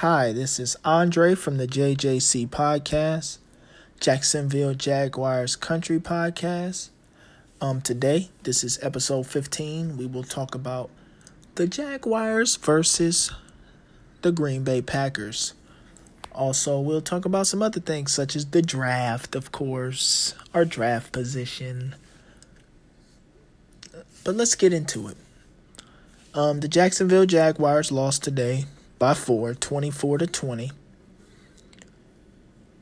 Hi, 0.00 0.30
this 0.30 0.60
is 0.60 0.76
Andre 0.84 1.34
from 1.34 1.56
the 1.56 1.66
JJC 1.66 2.50
Podcast, 2.50 3.38
Jacksonville 3.98 4.74
Jaguars 4.74 5.56
Country 5.56 5.98
Podcast. 5.98 6.90
Um, 7.62 7.80
today, 7.80 8.28
this 8.42 8.62
is 8.62 8.78
episode 8.82 9.26
15. 9.26 9.96
We 9.96 10.04
will 10.04 10.22
talk 10.22 10.54
about 10.54 10.90
the 11.54 11.66
Jaguars 11.66 12.56
versus 12.56 13.32
the 14.20 14.32
Green 14.32 14.64
Bay 14.64 14.82
Packers. 14.82 15.54
Also, 16.30 16.78
we'll 16.78 17.00
talk 17.00 17.24
about 17.24 17.46
some 17.46 17.62
other 17.62 17.80
things 17.80 18.12
such 18.12 18.36
as 18.36 18.44
the 18.44 18.60
draft, 18.60 19.34
of 19.34 19.50
course, 19.50 20.34
our 20.52 20.66
draft 20.66 21.10
position. 21.10 21.94
But 24.24 24.34
let's 24.34 24.54
get 24.54 24.74
into 24.74 25.08
it. 25.08 25.16
Um, 26.34 26.60
the 26.60 26.68
Jacksonville 26.68 27.24
Jaguars 27.24 27.90
lost 27.90 28.22
today 28.22 28.66
by 28.98 29.14
four, 29.14 29.54
24 29.54 30.18
to 30.18 30.26
20. 30.26 30.72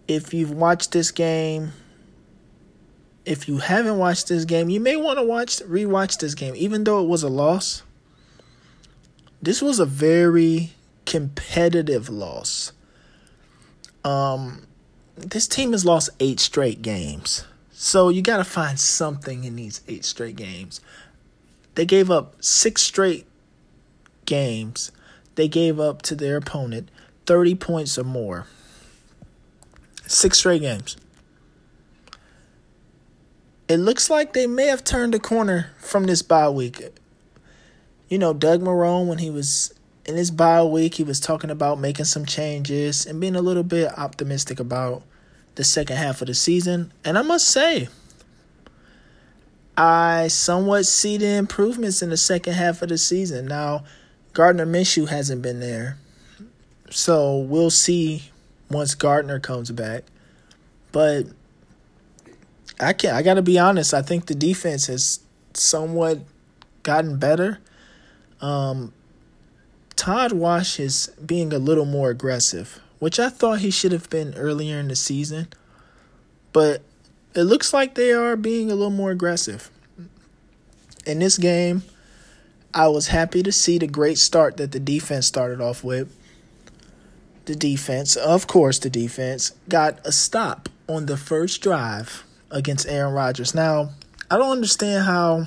If 0.07 0.35
you've 0.35 0.51
watched 0.51 0.93
this 0.93 1.11
game, 1.11 1.73
if 3.25 3.49
you 3.49 3.59
haven't 3.59 3.99
watched 3.99 4.29
this 4.29 4.45
game, 4.45 4.69
you 4.69 4.81
may 4.81 4.97
want 4.97 5.19
to 5.19 5.25
watch 5.25 5.59
rewatch 5.61 6.19
this 6.19 6.35
game 6.35 6.55
even 6.57 6.85
though 6.85 7.03
it 7.03 7.09
was 7.09 7.23
a 7.23 7.29
loss. 7.29 7.83
This 9.41 9.63
was 9.63 9.79
a 9.79 9.87
very 9.87 10.73
competitive 11.07 12.09
loss. 12.09 12.73
Um 14.05 14.67
this 15.17 15.47
team 15.47 15.73
has 15.73 15.85
lost 15.85 16.11
8 16.19 16.41
straight 16.41 16.83
games. 16.83 17.45
So 17.71 18.09
you 18.09 18.21
got 18.21 18.39
to 18.39 18.45
find 18.45 18.79
something 18.81 19.45
in 19.45 19.57
these 19.57 19.81
8 19.87 20.05
straight 20.05 20.37
games. 20.37 20.81
They 21.77 21.87
gave 21.87 22.11
up 22.11 22.43
6 22.43 22.83
straight 22.83 23.27
games, 24.27 24.91
they 25.35 25.49
gave 25.49 25.81
up 25.81 26.03
to 26.03 26.15
their 26.15 26.37
opponent 26.37 26.91
30 27.27 27.55
points 27.55 27.99
or 27.99 28.05
more. 28.05 28.47
Six 30.07 30.39
straight 30.39 30.61
games. 30.61 30.97
It 33.67 33.79
looks 33.79 34.11
like 34.11 34.35
they 34.35 34.47
may 34.47 34.67
have 34.67 34.85
turned 34.85 35.15
a 35.15 35.19
corner 35.19 35.71
from 35.79 36.05
this 36.05 36.21
bye 36.21 36.51
week. 36.51 36.83
You 38.09 38.19
know, 38.19 38.35
Doug 38.35 38.61
Marrone, 38.61 39.07
when 39.07 39.19
he 39.19 39.31
was 39.31 39.73
in 40.05 40.17
his 40.17 40.31
bye 40.31 40.63
week, 40.63 40.95
he 40.97 41.03
was 41.03 41.19
talking 41.19 41.51
about 41.51 41.79
making 41.79 42.05
some 42.05 42.27
changes 42.27 43.07
and 43.07 43.21
being 43.21 43.37
a 43.37 43.41
little 43.41 43.63
bit 43.63 43.97
optimistic 43.99 44.61
about 44.61 45.03
the 45.55 45.65
second 45.65 45.97
half 45.97 46.21
of 46.21 46.27
the 46.27 46.35
season. 46.35 46.93
And 47.05 47.17
I 47.17 47.23
must 47.23 47.49
say, 47.49 47.89
I 49.77 50.29
somewhat 50.29 50.85
see 50.85 51.17
the 51.17 51.35
improvements 51.37 52.03
in 52.03 52.11
the 52.11 52.17
second 52.19 52.53
half 52.53 52.83
of 52.83 52.91
the 52.91 52.99
season. 52.99 53.47
Now, 53.47 53.85
Gardner 54.35 54.67
Minshew 54.67 55.09
hasn't 55.09 55.43
been 55.43 55.61
there. 55.61 55.97
So 56.91 57.39
we'll 57.39 57.71
see 57.71 58.31
once 58.71 58.95
Gardner 58.95 59.41
comes 59.41 59.71
back. 59.71 60.05
But 60.93 61.27
I 62.81 62.93
can't. 62.93 63.15
I 63.15 63.23
gotta 63.23 63.43
be 63.43 63.59
honest, 63.59 63.95
I 63.95 64.03
think 64.03 64.27
the 64.27 64.35
defense 64.35 64.89
has 64.89 65.21
somewhat 65.55 66.21
gotten 66.83 67.19
better. 67.19 67.61
Um, 68.41 68.93
Todd 69.97 70.33
Wash 70.33 70.79
is 70.81 71.11
being 71.25 71.53
a 71.53 71.59
little 71.59 71.85
more 71.85 72.11
aggressive, 72.11 72.81
which 72.99 73.21
I 73.21 73.29
thought 73.29 73.61
he 73.61 73.71
should 73.71 73.93
have 73.93 74.11
been 74.11 74.35
earlier 74.35 74.79
in 74.79 74.89
the 74.89 74.97
season. 74.97 75.49
But 76.53 76.83
it 77.35 77.43
looks 77.43 77.73
like 77.73 77.95
they 77.95 78.13
are 78.13 78.37
being 78.37 78.71
a 78.71 78.75
little 78.75 78.91
more 78.91 79.13
aggressive. 79.13 79.71
In 81.07 81.21
this 81.21 81.39
game, 81.39 81.83
I 82.75 82.89
was 82.89 83.07
happy 83.07 83.45
to 83.45 83.53
see 83.53 83.79
the 83.79 83.87
great 83.87 84.19
start 84.19 84.57
that 84.57 84.73
the 84.73 84.81
defense 84.81 85.27
started 85.27 85.61
off 85.61 85.85
with. 85.85 86.13
The 87.45 87.55
defense, 87.55 88.17
of 88.17 88.49
course, 88.49 88.81
the 88.81 88.91
defense 88.91 89.53
got 89.69 90.05
a 90.05 90.11
stop 90.11 90.69
on 90.89 91.07
the 91.07 91.17
first 91.17 91.63
drive 91.63 92.25
against 92.51 92.89
Aaron 92.89 93.15
Rodgers. 93.15 93.55
Now, 93.55 93.91
I 94.29 94.39
don't 94.39 94.51
understand 94.51 95.05
how 95.05 95.47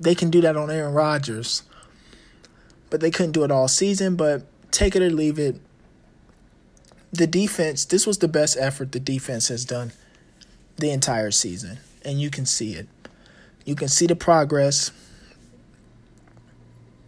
they 0.00 0.16
can 0.16 0.30
do 0.30 0.40
that 0.40 0.56
on 0.56 0.70
Aaron 0.70 0.92
Rodgers, 0.92 1.62
but 2.88 3.00
they 3.00 3.12
couldn't 3.12 3.32
do 3.32 3.44
it 3.44 3.52
all 3.52 3.68
season. 3.68 4.16
But 4.16 4.42
take 4.72 4.96
it 4.96 5.02
or 5.02 5.10
leave 5.10 5.38
it. 5.38 5.60
The 7.12 7.28
defense, 7.28 7.84
this 7.84 8.08
was 8.08 8.18
the 8.18 8.28
best 8.28 8.56
effort 8.58 8.90
the 8.90 8.98
defense 8.98 9.48
has 9.48 9.64
done 9.64 9.92
the 10.78 10.90
entire 10.90 11.30
season, 11.30 11.78
and 12.04 12.20
you 12.20 12.30
can 12.30 12.46
see 12.46 12.74
it. 12.74 12.88
You 13.64 13.76
can 13.76 13.88
see 13.88 14.06
the 14.06 14.16
progress 14.16 14.90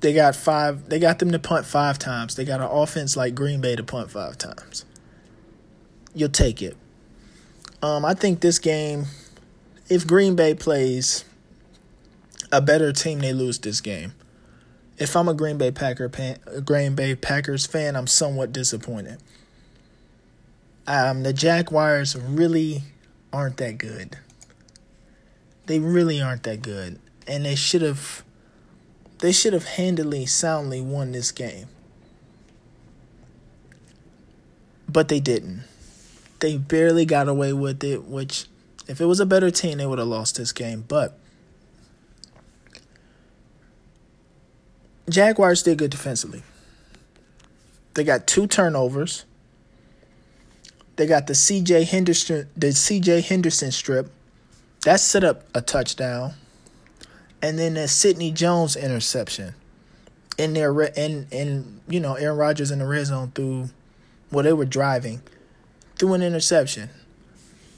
they 0.02 0.12
got 0.12 0.36
five. 0.36 0.88
They 0.88 0.98
got 0.98 1.20
them 1.20 1.30
to 1.30 1.38
punt 1.38 1.64
five 1.64 1.98
times. 1.98 2.34
They 2.34 2.44
got 2.44 2.60
an 2.60 2.68
offense 2.70 3.16
like 3.16 3.34
Green 3.34 3.60
Bay 3.60 3.76
to 3.76 3.84
punt 3.84 4.10
five 4.10 4.36
times. 4.36 4.84
You'll 6.14 6.28
take 6.28 6.60
it. 6.60 6.76
Um, 7.80 8.04
I 8.04 8.14
think 8.14 8.40
this 8.40 8.58
game, 8.58 9.06
if 9.88 10.06
Green 10.06 10.36
Bay 10.36 10.54
plays 10.54 11.24
a 12.50 12.60
better 12.60 12.92
team, 12.92 13.20
they 13.20 13.32
lose 13.32 13.58
this 13.58 13.80
game. 13.80 14.12
If 14.98 15.16
I'm 15.16 15.28
a 15.28 15.34
Green 15.34 15.56
Bay 15.56 15.70
Packer 15.70 16.08
pan, 16.08 16.38
Green 16.64 16.94
Bay 16.94 17.14
Packers 17.14 17.64
fan, 17.64 17.96
I'm 17.96 18.06
somewhat 18.06 18.52
disappointed. 18.52 19.18
Um, 20.86 21.22
the 21.22 21.32
Jaguars 21.32 22.16
really 22.16 22.82
aren't 23.32 23.56
that 23.56 23.78
good. 23.78 24.18
They 25.66 25.78
really 25.78 26.20
aren't 26.20 26.42
that 26.42 26.60
good, 26.60 26.98
and 27.26 27.44
they 27.44 27.54
should 27.54 27.82
have 27.82 28.24
they 29.22 29.30
should 29.30 29.52
have 29.52 29.64
handily, 29.64 30.26
soundly 30.26 30.80
won 30.80 31.12
this 31.12 31.30
game. 31.30 31.68
But 34.88 35.06
they 35.06 35.20
didn't. 35.20 35.62
They 36.40 36.56
barely 36.56 37.04
got 37.04 37.28
away 37.28 37.52
with 37.52 37.84
it, 37.84 38.02
which, 38.02 38.46
if 38.88 39.00
it 39.00 39.04
was 39.04 39.20
a 39.20 39.26
better 39.26 39.52
team, 39.52 39.78
they 39.78 39.86
would 39.86 40.00
have 40.00 40.08
lost 40.08 40.38
this 40.38 40.50
game. 40.50 40.84
But 40.88 41.16
Jaguars 45.08 45.62
did 45.62 45.78
good 45.78 45.92
defensively. 45.92 46.42
They 47.94 48.02
got 48.02 48.26
two 48.26 48.48
turnovers. 48.48 49.24
They 50.96 51.06
got 51.06 51.28
the 51.28 51.34
CJ 51.34 51.86
Henderson 51.86 52.48
the 52.56 52.68
CJ 52.68 53.22
Henderson 53.22 53.70
strip. 53.70 54.10
That 54.84 54.98
set 54.98 55.22
up 55.22 55.44
a 55.54 55.60
touchdown 55.60 56.34
and 57.42 57.58
then 57.58 57.74
that 57.74 57.88
Sidney 57.88 58.30
Jones 58.30 58.76
interception 58.76 59.54
in 60.38 60.54
their 60.54 60.70
and 60.96 61.26
and 61.32 61.80
you 61.88 62.00
know 62.00 62.14
Aaron 62.14 62.38
Rodgers 62.38 62.70
in 62.70 62.78
the 62.78 62.86
red 62.86 63.06
zone 63.06 63.32
threw 63.34 63.68
well 64.30 64.44
they 64.44 64.52
were 64.52 64.64
driving 64.64 65.20
threw 65.96 66.14
an 66.14 66.22
interception 66.22 66.88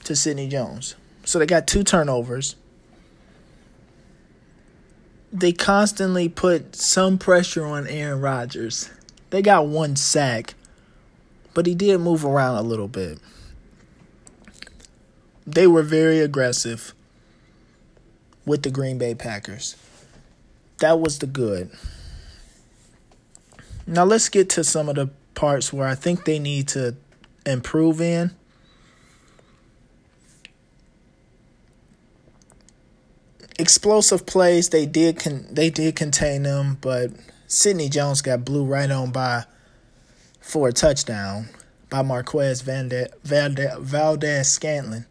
to 0.03 0.15
Sidney 0.15 0.47
Jones. 0.47 0.95
So 1.25 1.39
they 1.39 1.45
got 1.45 1.67
two 1.67 1.83
turnovers. 1.83 2.55
They 5.33 5.51
constantly 5.51 6.29
put 6.29 6.75
some 6.75 7.17
pressure 7.17 7.65
on 7.65 7.87
Aaron 7.87 8.21
Rodgers. 8.21 8.89
They 9.31 9.41
got 9.41 9.67
one 9.67 9.95
sack, 9.95 10.53
but 11.53 11.65
he 11.65 11.75
did 11.75 11.99
move 11.99 12.23
around 12.23 12.57
a 12.57 12.61
little 12.61 12.87
bit. 12.87 13.19
They 15.45 15.67
were 15.67 15.83
very 15.83 16.19
aggressive 16.19 16.93
with 18.45 18.63
the 18.63 18.69
Green 18.69 18.97
Bay 18.97 19.15
Packers. 19.15 19.75
That 20.79 20.99
was 20.99 21.19
the 21.19 21.27
good. 21.27 21.71
Now 23.87 24.03
let's 24.03 24.29
get 24.29 24.49
to 24.51 24.63
some 24.63 24.89
of 24.89 24.95
the 24.95 25.09
parts 25.35 25.71
where 25.71 25.87
I 25.87 25.95
think 25.95 26.25
they 26.25 26.39
need 26.39 26.67
to 26.69 26.95
improve 27.45 28.01
in. 28.01 28.31
Explosive 33.57 34.25
plays, 34.25 34.69
they 34.69 34.85
did 34.85 35.17
con- 35.17 35.47
they 35.49 35.69
did 35.69 35.95
contain 35.95 36.43
them, 36.43 36.77
but 36.81 37.11
Sidney 37.47 37.87
Jones 37.87 38.21
got 38.21 38.43
blew 38.43 38.65
right 38.65 38.91
on 38.91 39.11
by 39.11 39.45
for 40.41 40.67
a 40.67 40.73
touchdown 40.73 41.47
by 41.89 42.01
Marquez 42.01 42.61
Valdes, 42.61 43.07
Valdez 43.23 44.51
Scantling 44.51 45.05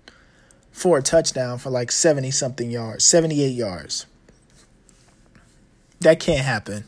for 0.75 0.99
a 0.99 1.03
touchdown 1.03 1.57
for 1.57 1.71
like 1.71 1.93
70 1.93 2.33
something 2.33 2.69
yards, 2.69 3.05
78 3.05 3.47
yards. 3.49 4.07
That 6.01 6.19
can't 6.19 6.45
happen. 6.45 6.85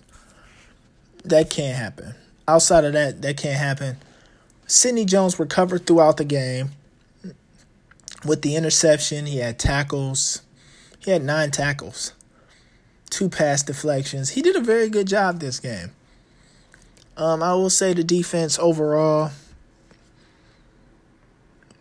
That 1.24 1.50
can't 1.50 1.78
happen. 1.78 2.14
Outside 2.48 2.84
of 2.84 2.92
that, 2.94 3.22
that 3.22 3.36
can't 3.36 3.56
happen. 3.56 3.96
Sidney 4.66 5.04
Jones 5.04 5.38
recovered 5.38 5.86
throughout 5.86 6.16
the 6.16 6.24
game 6.24 6.72
with 8.24 8.42
the 8.42 8.56
interception. 8.56 9.24
He 9.26 9.38
had 9.38 9.56
tackles. 9.56 10.42
He 10.98 11.12
had 11.12 11.22
nine 11.22 11.52
tackles, 11.52 12.12
two 13.08 13.28
pass 13.28 13.62
deflections. 13.62 14.30
He 14.30 14.42
did 14.42 14.56
a 14.56 14.60
very 14.60 14.88
good 14.88 15.06
job 15.06 15.38
this 15.38 15.60
game. 15.60 15.92
Um, 17.16 17.40
I 17.40 17.54
will 17.54 17.70
say 17.70 17.94
the 17.94 18.02
defense 18.02 18.58
overall 18.58 19.30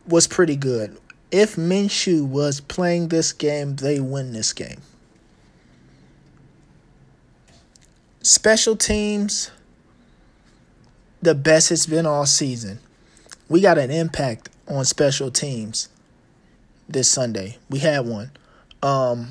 was 0.07 0.28
pretty 0.28 0.56
good 0.56 1.00
if 1.31 1.56
Minshew 1.56 2.25
was 2.25 2.62
playing 2.62 3.10
this 3.10 3.33
game, 3.33 3.75
they 3.75 4.00
win 4.00 4.33
this 4.33 4.54
game. 4.54 4.81
Special 8.22 8.75
teams, 8.75 9.51
the 11.22 11.36
best 11.36 11.72
it's 11.72 11.86
been 11.86 12.06
all 12.06 12.25
season. 12.25 12.80
We 13.50 13.62
got 13.62 13.77
an 13.77 13.92
impact 13.92 14.50
on 14.68 14.86
special 14.86 15.30
teams 15.30 15.89
this 16.89 17.10
Sunday. 17.10 17.57
We 17.69 17.80
had 17.80 18.06
one. 18.06 18.31
Um, 18.81 19.30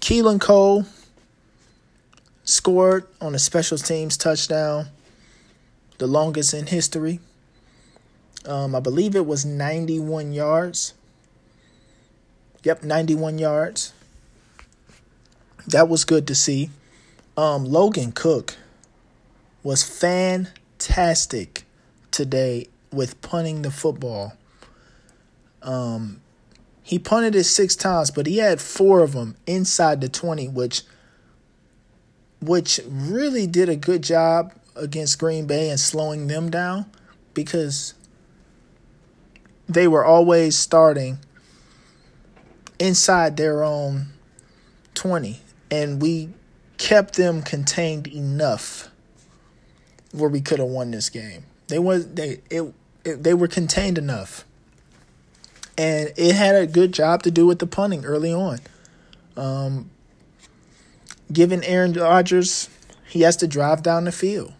Keelan 0.00 0.40
Cole 0.40 0.84
scored 2.44 3.06
on 3.20 3.34
a 3.34 3.38
special 3.38 3.78
teams 3.78 4.16
touchdown, 4.16 4.88
the 5.98 6.06
longest 6.06 6.52
in 6.52 6.66
history. 6.66 7.20
Um, 8.46 8.74
I 8.74 8.80
believe 8.80 9.14
it 9.14 9.26
was 9.26 9.44
91 9.44 10.32
yards. 10.32 10.94
Yep, 12.62 12.82
91 12.82 13.38
yards. 13.38 13.92
That 15.66 15.88
was 15.88 16.04
good 16.04 16.26
to 16.26 16.34
see. 16.34 16.70
Um, 17.36 17.64
Logan 17.64 18.12
Cooke 18.12 18.56
was 19.62 19.82
fantastic 19.82 21.64
today 22.10 22.66
with 22.92 23.20
punting 23.22 23.62
the 23.62 23.70
football. 23.70 24.34
Um, 25.62 26.20
he 26.82 26.98
punted 26.98 27.34
it 27.34 27.44
six 27.44 27.76
times, 27.76 28.10
but 28.10 28.26
he 28.26 28.38
had 28.38 28.60
four 28.60 29.00
of 29.00 29.12
them 29.12 29.36
inside 29.46 30.00
the 30.00 30.08
20, 30.08 30.48
which 30.48 30.82
which 32.42 32.80
really 32.88 33.46
did 33.46 33.68
a 33.68 33.76
good 33.76 34.02
job 34.02 34.52
against 34.74 35.18
Green 35.18 35.46
Bay 35.46 35.68
and 35.68 35.78
slowing 35.78 36.26
them 36.26 36.50
down 36.50 36.86
because 37.34 37.92
they 39.68 39.86
were 39.86 40.04
always 40.04 40.56
starting 40.56 41.18
inside 42.80 43.36
their 43.36 43.62
own 43.62 44.06
20 44.94 45.38
and 45.70 46.02
we 46.02 46.30
kept 46.78 47.14
them 47.14 47.42
contained 47.42 48.08
enough 48.08 48.88
where 50.12 50.30
we 50.30 50.40
could 50.40 50.58
have 50.58 50.68
won 50.68 50.90
this 50.90 51.08
game. 51.08 51.44
They 51.68 51.78
was 51.78 52.08
they 52.08 52.40
it, 52.50 52.74
it 53.04 53.22
they 53.22 53.34
were 53.34 53.46
contained 53.46 53.98
enough. 53.98 54.44
And 55.78 56.12
it 56.16 56.34
had 56.34 56.56
a 56.56 56.66
good 56.66 56.92
job 56.92 57.22
to 57.22 57.30
do 57.30 57.46
with 57.46 57.58
the 57.58 57.66
punting 57.66 58.04
early 58.04 58.34
on. 58.34 58.58
Um, 59.36 59.90
given 61.32 61.62
Aaron 61.64 61.92
Rodgers, 61.92 62.68
he 63.08 63.22
has 63.22 63.36
to 63.36 63.46
drive 63.46 63.82
down 63.82 64.04
the 64.04 64.12
field. 64.12 64.52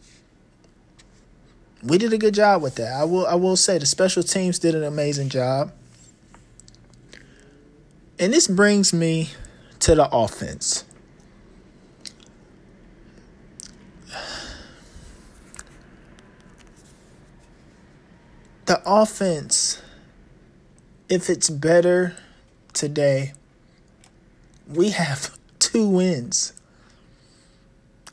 We 1.82 1.99
did 1.99 2.12
a 2.12 2.19
good 2.19 2.34
job 2.34 2.62
with 2.62 2.76
that. 2.76 2.93
I 2.93 3.05
will 3.05 3.26
I 3.26 3.34
will 3.34 3.56
say 3.56 3.78
the 3.78 3.87
special 3.87 4.22
teams 4.22 4.58
did 4.58 4.75
an 4.75 4.84
amazing 4.84 5.31
job. 5.31 5.72
And 8.20 8.34
this 8.34 8.46
brings 8.46 8.93
me 8.93 9.31
to 9.78 9.94
the 9.94 10.06
offense. 10.12 10.84
The 18.67 18.81
offense, 18.84 19.81
if 21.08 21.31
it's 21.31 21.49
better 21.49 22.14
today, 22.75 23.32
we 24.69 24.90
have 24.90 25.37
two 25.58 25.88
wins. 25.88 26.52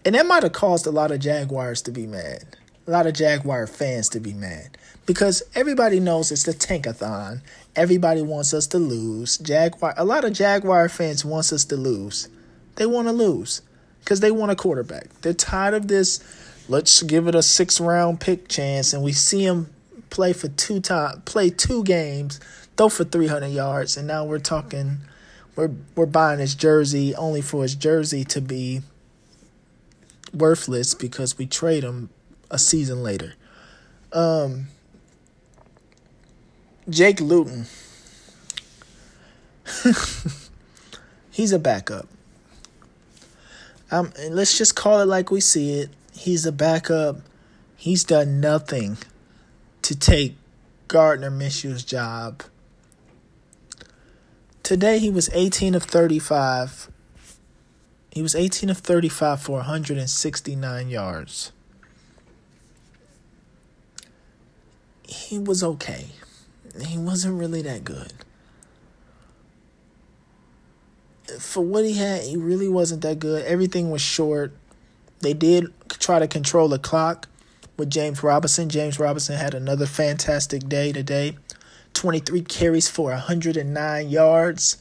And 0.06 0.16
that 0.16 0.26
might 0.26 0.44
have 0.44 0.54
caused 0.54 0.88
a 0.88 0.92
lot 0.92 1.12
of 1.12 1.20
Jaguars 1.20 1.82
to 1.82 1.92
be 1.92 2.08
mad. 2.08 2.56
A 2.88 2.92
lot 2.92 3.08
of 3.08 3.14
Jaguar 3.14 3.68
fans 3.68 4.08
to 4.10 4.22
be 4.22 4.34
mad. 4.34 4.78
Because 5.06 5.44
everybody 5.54 6.00
knows 6.00 6.32
it's 6.32 6.44
the 6.44 6.54
tankathon. 6.54 7.42
Everybody 7.78 8.22
wants 8.22 8.54
us 8.54 8.68
to 8.68 8.80
lose. 8.80 9.38
Jaguar 9.38 9.94
a 9.96 10.04
lot 10.04 10.26
of 10.26 10.34
Jaguar 10.34 10.90
fans 10.90 11.24
wants 11.24 11.54
us 11.54 11.64
to 11.66 11.78
lose. 11.78 12.28
They 12.76 12.86
want 12.86 13.08
to 13.08 13.14
lose. 13.14 13.62
Because 14.00 14.20
they 14.22 14.32
want 14.32 14.52
a 14.52 14.56
quarterback. 14.56 15.10
They're 15.22 15.34
tired 15.34 15.74
of 15.74 15.88
this. 15.88 16.24
Let's 16.70 17.04
give 17.04 17.28
it 17.28 17.36
a 17.36 17.44
six 17.44 17.80
round 17.80 18.20
pick 18.20 18.48
chance. 18.48 18.94
And 18.94 19.04
we 19.04 19.14
see 19.14 19.46
him 19.46 19.70
play 20.10 20.34
for 20.34 20.48
two 20.48 20.80
time 20.80 21.22
play 21.22 21.50
two 21.50 21.84
games, 21.84 22.40
throw 22.76 22.90
for 22.90 23.04
three 23.04 23.28
hundred 23.28 23.50
yards, 23.50 23.98
and 23.98 24.08
now 24.08 24.26
we're 24.26 24.40
talking 24.40 24.98
we're 25.56 25.72
we're 25.96 26.06
buying 26.06 26.40
his 26.40 26.56
jersey 26.56 27.14
only 27.16 27.42
for 27.42 27.64
his 27.64 27.76
jersey 27.76 28.24
to 28.26 28.42
be 28.42 28.82
worthless 30.34 30.94
because 30.94 31.38
we 31.38 31.46
trade 31.46 31.84
him 31.84 32.10
a 32.50 32.58
season 32.58 33.04
later. 33.04 33.34
Um, 34.14 34.68
Jake 36.90 37.20
Luton. 37.20 37.66
He's 41.32 41.52
a 41.52 41.60
backup. 41.60 42.08
Um, 43.92 44.12
let's 44.30 44.58
just 44.58 44.76
call 44.76 45.02
it 45.02 45.06
like 45.06 45.32
we 45.32 45.40
see 45.40 45.80
it. 45.80 45.90
He's 46.14 46.46
a 46.46 46.52
backup. 46.52 47.18
He's 47.76 48.04
done 48.04 48.40
nothing 48.40 48.98
to 49.84 49.96
take 49.96 50.36
Gardner 50.88 51.32
Minshew's 51.32 51.84
job. 51.84 52.44
Today 54.64 55.00
he 55.00 55.10
was 55.10 55.30
18 55.34 55.76
of 55.76 55.84
35 55.84 56.90
he 58.18 58.24
was 58.24 58.34
18 58.34 58.72
of 58.72 58.80
35 58.80 59.42
for 59.44 59.58
169 59.58 60.90
yards. 60.90 61.52
He 65.08 65.38
was 65.38 65.64
okay. 65.64 66.08
He 66.82 66.98
wasn't 66.98 67.40
really 67.40 67.62
that 67.64 67.84
good. 67.84 68.14
For 71.40 71.64
what 71.64 71.84
he 71.84 71.94
had, 71.94 72.24
he 72.24 72.38
really 72.38 72.70
wasn't 72.70 73.02
that 73.02 73.20
good. 73.20 73.46
Everything 73.46 73.92
was 73.92 74.02
short. 74.02 74.54
They 75.20 75.34
did 75.34 75.74
try 75.90 76.20
to 76.20 76.28
control 76.28 76.70
the 76.70 76.80
clock 76.80 77.28
with 77.76 77.90
James 77.90 78.24
Robinson. 78.24 78.70
James 78.70 79.00
Robinson 79.00 79.36
had 79.36 79.54
another 79.54 79.86
fantastic 79.86 80.68
day 80.70 80.92
today. 80.92 81.38
23 81.94 82.42
carries 82.44 82.88
for 82.88 83.10
109 83.10 84.10
yards 84.10 84.78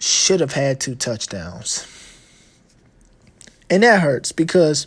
should 0.00 0.40
have 0.40 0.52
had 0.52 0.80
two 0.80 0.94
touchdowns. 0.94 1.86
And 3.70 3.82
that 3.82 4.00
hurts 4.00 4.32
because 4.32 4.86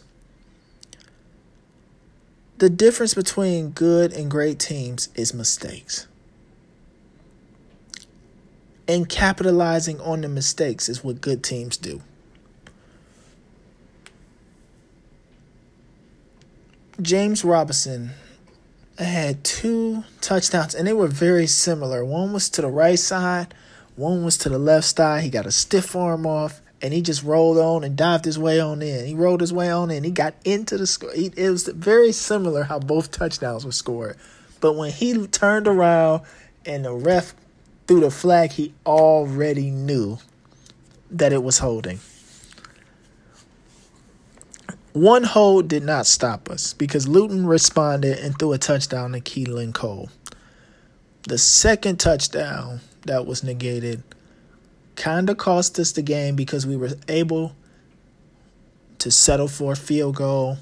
the 2.61 2.69
difference 2.69 3.15
between 3.15 3.71
good 3.71 4.13
and 4.13 4.29
great 4.29 4.59
teams 4.59 5.09
is 5.15 5.33
mistakes. 5.33 6.05
And 8.87 9.09
capitalizing 9.09 9.99
on 9.99 10.21
the 10.21 10.29
mistakes 10.29 10.87
is 10.87 11.03
what 11.03 11.21
good 11.21 11.43
teams 11.43 11.75
do. 11.75 12.03
James 17.01 17.43
Robinson 17.43 18.11
had 18.99 19.43
two 19.43 20.03
touchdowns, 20.21 20.75
and 20.75 20.87
they 20.87 20.93
were 20.93 21.07
very 21.07 21.47
similar. 21.47 22.05
One 22.05 22.31
was 22.31 22.47
to 22.51 22.61
the 22.61 22.67
right 22.67 22.99
side, 22.99 23.55
one 23.95 24.23
was 24.23 24.37
to 24.37 24.49
the 24.49 24.59
left 24.59 24.85
side. 24.85 25.23
He 25.23 25.31
got 25.31 25.47
a 25.47 25.51
stiff 25.51 25.95
arm 25.95 26.27
off, 26.27 26.60
and 26.81 26.93
he 26.93 27.01
just 27.01 27.23
rolled 27.23 27.57
on 27.57 27.83
and 27.83 27.95
dived 27.95 28.25
his 28.25 28.39
way 28.39 28.59
on 28.59 28.81
in. 28.81 29.05
He 29.05 29.13
rolled 29.13 29.41
his 29.41 29.53
way 29.53 29.69
on 29.69 29.91
in. 29.91 30.03
He 30.03 30.11
got 30.11 30.33
into 30.43 30.77
the 30.77 30.87
score. 30.87 31.11
It 31.13 31.37
was 31.37 31.67
very 31.67 32.11
similar 32.11 32.63
how 32.63 32.79
both 32.79 33.11
touchdowns 33.11 33.65
were 33.65 33.71
scored. 33.71 34.17
But 34.59 34.73
when 34.73 34.91
he 34.91 35.27
turned 35.27 35.67
around 35.67 36.21
and 36.65 36.85
the 36.85 36.93
ref 36.93 37.35
threw 37.87 37.99
the 37.99 38.11
flag, 38.11 38.51
he 38.51 38.73
already 38.85 39.69
knew 39.69 40.17
that 41.11 41.33
it 41.33 41.43
was 41.43 41.59
holding. 41.59 41.99
One 44.93 45.23
hold 45.23 45.67
did 45.67 45.83
not 45.83 46.05
stop 46.05 46.49
us 46.49 46.73
because 46.73 47.07
Luton 47.07 47.47
responded 47.47 48.19
and 48.19 48.37
threw 48.37 48.53
a 48.53 48.57
touchdown 48.57 49.13
to 49.13 49.21
Keelan 49.21 49.73
Cole. 49.73 50.09
The 51.23 51.37
second 51.37 51.99
touchdown 51.99 52.81
that 53.05 53.25
was 53.25 53.43
negated 53.43 54.03
kind 54.95 55.29
of 55.29 55.37
cost 55.37 55.79
us 55.79 55.91
the 55.91 56.01
game 56.01 56.35
because 56.35 56.65
we 56.65 56.75
were 56.75 56.91
able 57.07 57.55
to 58.99 59.11
settle 59.11 59.47
for 59.47 59.73
a 59.73 59.75
field 59.75 60.15
goal. 60.15 60.57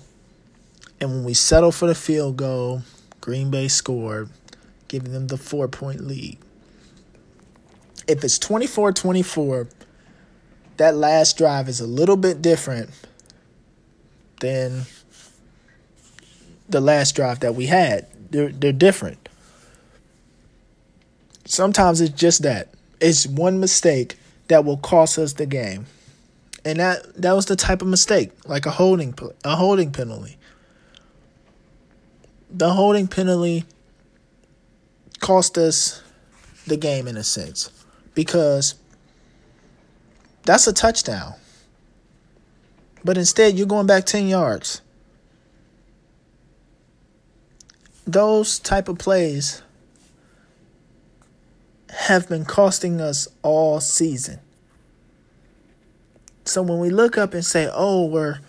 And 1.02 1.12
when 1.12 1.24
we 1.24 1.34
settled 1.34 1.76
for 1.76 1.88
the 1.88 1.96
field 1.96 2.38
goal, 2.38 2.84
Green 3.22 3.52
Bay 3.52 3.68
scored, 3.68 4.30
giving 4.88 5.12
them 5.12 5.28
the 5.28 5.38
four 5.38 5.68
point 5.68 6.02
lead. 6.02 6.38
If 8.08 8.24
it's 8.24 8.40
24 8.40 8.94
24, 8.94 9.68
that 10.78 10.96
last 10.96 11.38
drive 11.38 11.68
is 11.68 11.80
a 11.82 11.88
little 11.88 12.18
bit 12.18 12.42
different 12.42 12.90
than 14.40 14.84
the 16.70 16.80
last 16.82 17.16
drive 17.16 17.42
that 17.42 17.56
we 17.56 17.66
had. 17.66 18.08
They're, 18.32 18.50
they're 18.50 18.72
different. 18.72 19.28
Sometimes 21.46 22.00
it's 22.00 22.14
just 22.14 22.44
that. 22.44 22.70
It's 23.00 23.28
one 23.28 23.60
mistake 23.60 24.18
that 24.48 24.66
will 24.66 24.78
cost 24.78 25.18
us 25.18 25.34
the 25.34 25.46
game. 25.46 25.86
And 26.66 26.80
that 26.80 27.22
that 27.22 27.34
was 27.34 27.46
the 27.46 27.56
type 27.56 27.82
of 27.82 27.88
mistake, 27.88 28.32
like 28.46 28.66
a 28.66 28.72
holding 28.72 29.18
a 29.46 29.56
holding 29.56 29.92
penalty. 29.92 30.38
The 32.50 32.74
holding 32.74 33.08
penalty 33.08 33.66
cost 35.20 35.58
us 35.58 36.02
the 36.68 36.76
game 36.76 37.08
in 37.08 37.16
a 37.16 37.24
sense 37.24 37.72
because 38.14 38.76
that's 40.44 40.68
a 40.68 40.74
touchdown. 40.74 41.34
But 43.06 43.18
instead, 43.18 43.58
you're 43.58 43.68
going 43.68 43.88
back 43.88 44.06
10 44.06 44.28
yards. 44.28 44.82
those 48.12 48.58
type 48.60 48.90
of 48.90 48.98
plays 48.98 49.62
have 51.92 52.30
been 52.30 52.46
costing 52.46 53.02
us 53.02 53.28
all 53.42 53.80
season. 53.82 54.40
So 56.46 56.62
when 56.62 56.80
we 56.80 56.90
look 56.90 57.18
up 57.18 57.34
and 57.34 57.46
say, 57.46 57.70
"Oh, 57.72 58.06
we're 58.06 58.40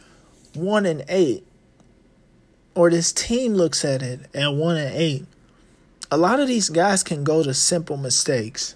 1 0.54 0.86
and 0.86 1.04
8," 1.08 1.46
or 2.74 2.90
this 2.90 3.12
team 3.12 3.54
looks 3.54 3.84
at 3.84 4.02
it 4.02 4.20
at 4.34 4.54
1 4.54 4.76
and 4.76 4.94
8, 4.94 5.26
a 6.10 6.16
lot 6.16 6.40
of 6.40 6.48
these 6.48 6.70
guys 6.70 7.02
can 7.02 7.24
go 7.24 7.42
to 7.42 7.54
simple 7.54 7.96
mistakes. 7.96 8.74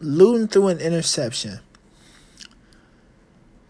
Luton 0.00 0.48
threw 0.48 0.68
an 0.68 0.78
interception. 0.78 1.60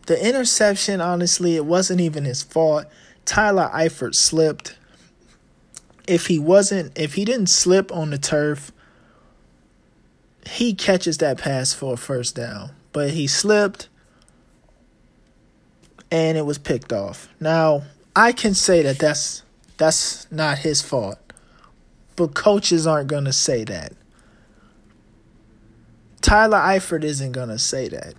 The 0.07 0.27
interception, 0.27 1.01
honestly, 1.01 1.57
it 1.57 1.67
wasn't 1.67 2.01
even 2.01 2.25
his 2.25 2.43
fault. 2.43 2.87
Tyler 3.25 3.71
Eifert 3.75 4.15
slipped. 4.15 4.77
If 6.07 6.27
he 6.27 6.39
wasn't, 6.39 6.97
if 6.97 7.15
he 7.15 7.25
didn't 7.25 7.49
slip 7.49 7.93
on 7.93 8.11
the 8.11 8.19
turf, 8.19 8.73
he 10.59 10.75
catches 10.75 11.19
that 11.19 11.39
pass 11.39 11.73
for 11.73 11.95
a 11.95 11.97
first 11.97 12.35
down. 12.35 12.73
But 12.93 13.11
he 13.11 13.29
slipped 13.29 13.89
and 16.11 16.37
it 16.37 16.45
was 16.45 16.59
picked 16.59 16.93
off. 16.93 17.29
Now, 17.39 17.85
I 18.17 18.33
can 18.33 18.55
say 18.55 18.83
that 18.83 18.99
that's 18.99 19.45
that's 19.77 20.27
not 20.33 20.59
his 20.59 20.83
fault. 20.83 21.21
But 22.17 22.35
coaches 22.35 22.89
aren't 22.89 23.07
going 23.07 23.27
to 23.27 23.33
say 23.33 23.63
that. 23.67 23.93
Tyler 26.21 26.59
Eifert 26.59 27.05
isn't 27.05 27.31
going 27.31 27.51
to 27.51 27.59
say 27.61 27.89
that. 27.91 28.15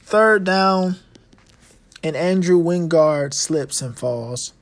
Third 0.00 0.44
down, 0.44 0.96
and 2.02 2.16
Andrew 2.16 2.58
Wingard 2.58 3.34
slips 3.34 3.82
and 3.82 3.94
falls, 3.94 4.54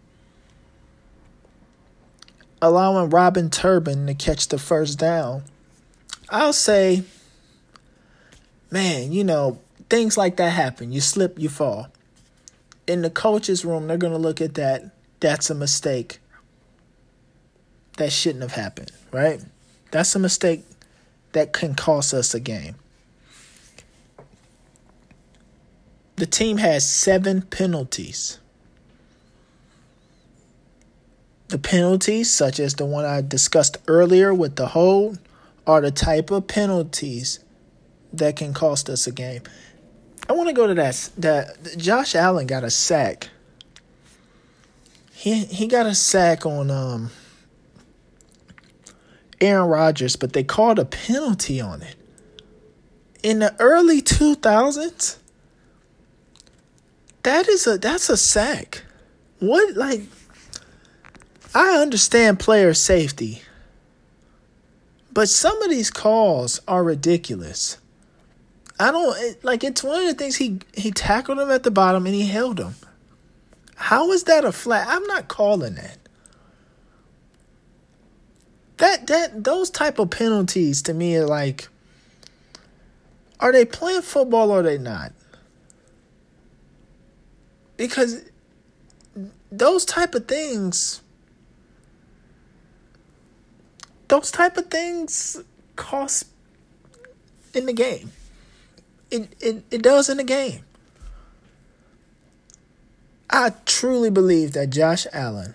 allowing 2.60 3.10
Robin 3.10 3.48
Turbin 3.48 4.08
to 4.08 4.14
catch 4.14 4.48
the 4.48 4.58
first 4.58 4.98
down. 4.98 5.44
I'll 6.30 6.52
say, 6.52 7.04
man, 8.70 9.12
you 9.12 9.24
know, 9.24 9.58
things 9.88 10.16
like 10.16 10.36
that 10.36 10.50
happen. 10.50 10.92
You 10.92 11.00
slip, 11.00 11.38
you 11.38 11.48
fall. 11.48 11.88
In 12.86 13.02
the 13.02 13.10
coach's 13.10 13.64
room, 13.64 13.86
they're 13.86 13.96
going 13.96 14.12
to 14.12 14.18
look 14.18 14.40
at 14.40 14.54
that. 14.54 14.90
That's 15.20 15.50
a 15.50 15.54
mistake. 15.54 16.18
That 17.96 18.12
shouldn't 18.12 18.42
have 18.42 18.52
happened, 18.52 18.92
right? 19.10 19.40
That's 19.90 20.14
a 20.14 20.18
mistake 20.18 20.64
that 21.32 21.52
can 21.52 21.74
cost 21.74 22.14
us 22.14 22.34
a 22.34 22.40
game. 22.40 22.76
The 26.16 26.26
team 26.26 26.58
has 26.58 26.88
seven 26.88 27.42
penalties. 27.42 28.38
The 31.48 31.58
penalties, 31.58 32.30
such 32.30 32.60
as 32.60 32.74
the 32.74 32.84
one 32.84 33.04
I 33.04 33.22
discussed 33.22 33.78
earlier 33.86 34.34
with 34.34 34.56
the 34.56 34.66
hold, 34.66 35.18
are 35.68 35.82
the 35.82 35.90
type 35.90 36.30
of 36.30 36.46
penalties 36.48 37.40
that 38.12 38.36
can 38.36 38.54
cost 38.54 38.88
us 38.88 39.06
a 39.06 39.12
game. 39.12 39.42
I 40.28 40.32
want 40.32 40.48
to 40.48 40.54
go 40.54 40.66
to 40.66 40.74
that. 40.74 41.10
That 41.18 41.76
Josh 41.76 42.14
Allen 42.14 42.46
got 42.46 42.64
a 42.64 42.70
sack. 42.70 43.28
He 45.12 45.44
he 45.44 45.66
got 45.66 45.86
a 45.86 45.94
sack 45.94 46.46
on 46.46 46.70
um 46.70 47.10
Aaron 49.40 49.68
Rodgers, 49.68 50.16
but 50.16 50.32
they 50.32 50.42
called 50.42 50.78
a 50.78 50.84
penalty 50.84 51.60
on 51.60 51.82
it. 51.82 51.96
In 53.22 53.40
the 53.40 53.54
early 53.58 54.00
2000s, 54.00 55.18
that 57.24 57.48
is 57.48 57.66
a 57.66 57.78
that's 57.78 58.08
a 58.08 58.16
sack. 58.16 58.84
What 59.38 59.76
like 59.76 60.02
I 61.54 61.76
understand 61.76 62.40
player 62.40 62.72
safety. 62.72 63.42
But 65.18 65.28
some 65.28 65.60
of 65.62 65.70
these 65.70 65.90
calls 65.90 66.60
are 66.68 66.84
ridiculous. 66.84 67.78
I 68.78 68.92
don't 68.92 69.44
like 69.44 69.64
it's 69.64 69.82
one 69.82 70.02
of 70.02 70.06
the 70.06 70.14
things 70.14 70.36
he 70.36 70.60
he 70.74 70.92
tackled 70.92 71.40
him 71.40 71.50
at 71.50 71.64
the 71.64 71.72
bottom 71.72 72.06
and 72.06 72.14
he 72.14 72.28
held 72.28 72.60
him. 72.60 72.76
How 73.74 74.12
is 74.12 74.22
that 74.30 74.44
a 74.44 74.52
flat? 74.52 74.86
I'm 74.88 75.02
not 75.08 75.26
calling 75.26 75.74
that. 75.74 75.98
That 78.76 79.08
that 79.08 79.42
those 79.42 79.70
type 79.70 79.98
of 79.98 80.10
penalties 80.10 80.82
to 80.82 80.94
me 80.94 81.16
are 81.16 81.26
like 81.26 81.66
are 83.40 83.50
they 83.50 83.64
playing 83.64 84.02
football 84.02 84.52
or 84.52 84.60
are 84.60 84.62
they 84.62 84.78
not? 84.78 85.10
Because 87.76 88.22
those 89.50 89.84
type 89.84 90.14
of 90.14 90.28
things 90.28 91.00
those 94.08 94.30
type 94.30 94.56
of 94.56 94.70
things 94.70 95.42
cost 95.76 96.26
in 97.54 97.66
the 97.66 97.72
game. 97.72 98.12
It 99.10 99.34
it, 99.40 99.64
it 99.70 99.82
does 99.82 100.08
in 100.08 100.16
the 100.16 100.24
game. 100.24 100.64
I 103.30 103.52
truly 103.66 104.10
believe 104.10 104.52
that 104.52 104.70
Josh 104.70 105.06
Allen 105.12 105.54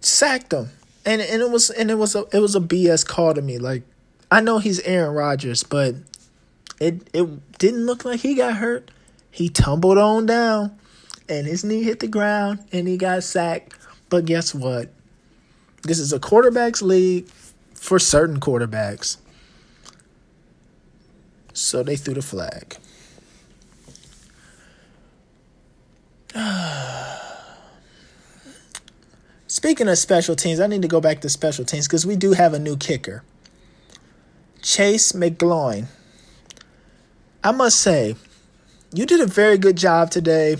sacked 0.00 0.52
him 0.52 0.70
and 1.06 1.22
and 1.22 1.40
it 1.40 1.50
was 1.50 1.70
and 1.70 1.90
it 1.90 1.94
was 1.94 2.14
a 2.14 2.24
it 2.32 2.40
was 2.40 2.56
a 2.56 2.60
BS 2.60 3.06
call 3.06 3.32
to 3.32 3.40
me. 3.40 3.56
Like 3.58 3.84
I 4.30 4.40
know 4.40 4.58
he's 4.58 4.80
Aaron 4.80 5.14
Rodgers, 5.14 5.62
but 5.62 5.94
it 6.80 7.08
it 7.14 7.58
didn't 7.58 7.86
look 7.86 8.04
like 8.04 8.20
he 8.20 8.34
got 8.34 8.56
hurt. 8.56 8.90
He 9.30 9.48
tumbled 9.48 9.98
on 9.98 10.26
down, 10.26 10.76
and 11.28 11.46
his 11.46 11.64
knee 11.64 11.82
hit 11.82 12.00
the 12.00 12.08
ground, 12.08 12.66
and 12.72 12.88
he 12.88 12.96
got 12.96 13.22
sacked. 13.22 13.74
But 14.10 14.24
guess 14.24 14.54
what? 14.54 14.90
This 15.86 15.98
is 16.00 16.12
a 16.12 16.18
quarterbacks 16.18 16.82
league 16.82 17.28
for 17.74 18.00
certain 18.00 18.40
quarterbacks. 18.40 19.18
So 21.52 21.84
they 21.84 21.94
threw 21.94 22.14
the 22.14 22.22
flag. 22.22 22.76
Speaking 29.46 29.86
of 29.88 29.96
special 29.96 30.34
teams, 30.34 30.58
I 30.58 30.66
need 30.66 30.82
to 30.82 30.88
go 30.88 31.00
back 31.00 31.20
to 31.20 31.28
special 31.28 31.64
teams 31.64 31.86
because 31.86 32.04
we 32.04 32.16
do 32.16 32.32
have 32.32 32.52
a 32.52 32.58
new 32.58 32.76
kicker. 32.76 33.22
Chase 34.62 35.14
McLaughlin. 35.14 35.86
I 37.44 37.52
must 37.52 37.78
say, 37.78 38.16
you 38.92 39.06
did 39.06 39.20
a 39.20 39.26
very 39.26 39.56
good 39.56 39.76
job 39.76 40.10
today. 40.10 40.56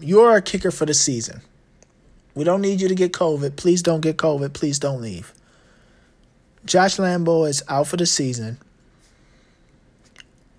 You're 0.00 0.36
a 0.36 0.42
kicker 0.42 0.70
for 0.70 0.84
the 0.84 0.92
season. 0.92 1.40
We 2.34 2.44
don't 2.44 2.60
need 2.60 2.80
you 2.80 2.88
to 2.88 2.94
get 2.94 3.12
COVID. 3.12 3.56
Please 3.56 3.82
don't 3.82 4.00
get 4.00 4.16
COVID. 4.16 4.52
Please 4.52 4.78
don't 4.78 5.00
leave. 5.00 5.32
Josh 6.64 6.96
Lambo 6.96 7.48
is 7.48 7.62
out 7.68 7.88
for 7.88 7.96
the 7.96 8.06
season. 8.06 8.58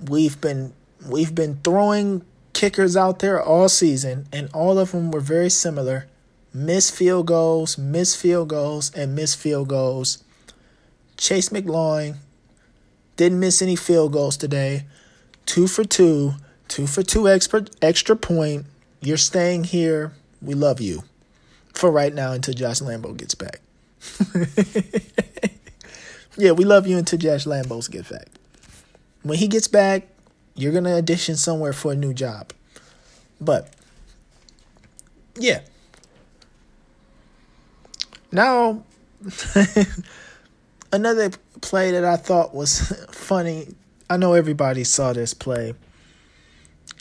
We've 0.10 0.40
been 0.42 0.74
we've 1.08 1.34
been 1.34 1.60
throwing 1.64 2.24
kickers 2.54 2.98
out 2.98 3.20
there 3.20 3.42
all 3.42 3.70
season, 3.70 4.28
and 4.34 4.50
all 4.54 4.80
of 4.80 4.92
them 4.92 5.12
were 5.12 5.22
very 5.22 5.50
similar. 5.50 6.08
Miss 6.54 6.90
field 6.90 7.28
goals, 7.28 7.78
miss 7.78 8.16
field 8.16 8.50
goals, 8.50 8.92
and 8.94 9.16
miss 9.16 9.36
field 9.36 9.70
goals. 9.70 10.24
Chase 11.16 11.52
McLaughlin 11.52 12.16
didn't 13.16 13.40
miss 13.40 13.62
any 13.62 13.76
field 13.76 14.12
goals 14.12 14.36
today. 14.36 14.86
Two 15.46 15.68
for 15.68 15.84
two, 15.84 16.34
two 16.68 16.88
for 16.88 17.04
two 17.04 17.30
extra 17.30 18.16
point. 18.16 18.66
You're 19.02 19.18
staying 19.18 19.66
here. 19.66 20.14
We 20.42 20.56
love 20.56 20.82
you 20.82 21.04
for 21.74 21.92
right 21.92 22.14
now 22.14 22.32
until 22.32 22.54
Josh 22.54 22.80
Lambo 22.80 23.16
gets 23.16 23.36
back. 23.36 23.62
yeah, 26.38 26.52
we 26.52 26.66
love 26.66 26.88
you 26.88 26.98
until 26.98 27.20
Josh 27.20 27.46
Lambo 27.46 27.90
gets 27.90 28.10
back. 28.10 28.28
When 29.24 29.38
he 29.38 29.48
gets 29.48 29.68
back, 29.68 30.08
you're 30.56 30.74
gonna 30.74 30.98
audition 30.98 31.36
somewhere 31.36 31.74
for 31.74 31.94
a 31.94 31.96
new 31.96 32.14
job. 32.14 32.54
But 33.40 33.70
yeah, 35.38 35.62
now, 38.32 38.84
another 40.94 41.32
play 41.62 41.92
that 41.92 42.06
I 42.06 42.16
thought 42.16 42.56
was 42.56 42.80
funny. 43.12 43.76
I 44.10 44.18
know 44.18 44.34
everybody 44.34 44.84
saw 44.84 45.14
this 45.14 45.34
play. 45.34 45.74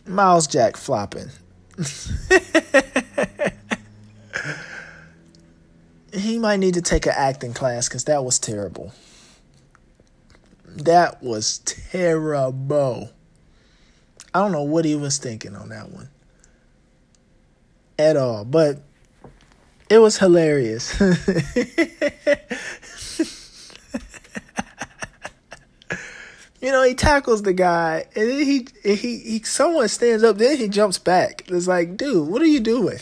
Myles 0.06 0.46
Jack 0.46 0.76
flopping. 0.76 1.28
He 6.12 6.38
might 6.38 6.58
need 6.58 6.74
to 6.74 6.82
take 6.82 7.06
an 7.06 7.12
acting 7.16 7.54
class 7.54 7.88
because 7.88 8.04
that 8.04 8.24
was 8.24 8.38
terrible. 8.38 8.92
That 10.66 11.22
was 11.22 11.58
terrible. 11.58 13.10
I 14.32 14.38
don't 14.40 14.52
know 14.52 14.62
what 14.62 14.84
he 14.84 14.94
was 14.94 15.18
thinking 15.18 15.56
on 15.56 15.70
that 15.70 15.90
one 15.90 16.08
at 18.00 18.16
all. 18.16 18.44
But 18.44 18.82
it 19.88 19.98
was 19.98 20.18
hilarious. 20.18 20.98
you 26.60 26.70
know, 26.70 26.82
he 26.84 26.94
tackles 26.94 27.42
the 27.42 27.52
guy, 27.52 28.06
and 28.14 28.30
then 28.30 28.44
he 28.44 28.66
he 28.82 29.18
he 29.18 29.42
someone 29.42 29.88
stands 29.88 30.22
up, 30.22 30.38
then 30.38 30.56
he 30.56 30.68
jumps 30.68 30.98
back. 30.98 31.44
It's 31.48 31.66
like, 31.66 31.96
dude, 31.96 32.28
what 32.28 32.42
are 32.42 32.46
you 32.46 32.60
doing? 32.60 32.98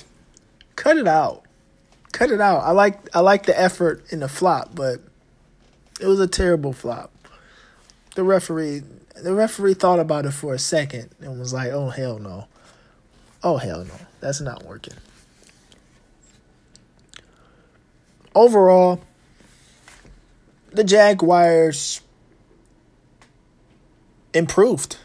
Cut 0.78 0.96
it 0.96 1.08
out. 1.08 1.42
Cut 2.12 2.30
it 2.30 2.40
out. 2.40 2.60
I 2.60 2.70
like 2.70 3.14
I 3.14 3.18
like 3.18 3.46
the 3.46 3.60
effort 3.60 4.04
in 4.12 4.20
the 4.20 4.28
flop, 4.28 4.76
but 4.76 5.00
it 6.00 6.06
was 6.06 6.20
a 6.20 6.28
terrible 6.28 6.72
flop. 6.72 7.10
The 8.14 8.22
referee 8.22 8.84
the 9.16 9.34
referee 9.34 9.74
thought 9.74 9.98
about 9.98 10.24
it 10.24 10.30
for 10.30 10.54
a 10.54 10.58
second 10.58 11.10
and 11.20 11.36
was 11.36 11.52
like, 11.52 11.72
"Oh 11.72 11.88
hell 11.88 12.20
no. 12.20 12.46
Oh 13.42 13.56
hell 13.56 13.84
no. 13.84 13.94
That's 14.20 14.40
not 14.40 14.62
working." 14.62 14.94
Overall, 18.36 19.00
the 20.70 20.84
Jaguars 20.84 22.02
improved. 24.32 24.96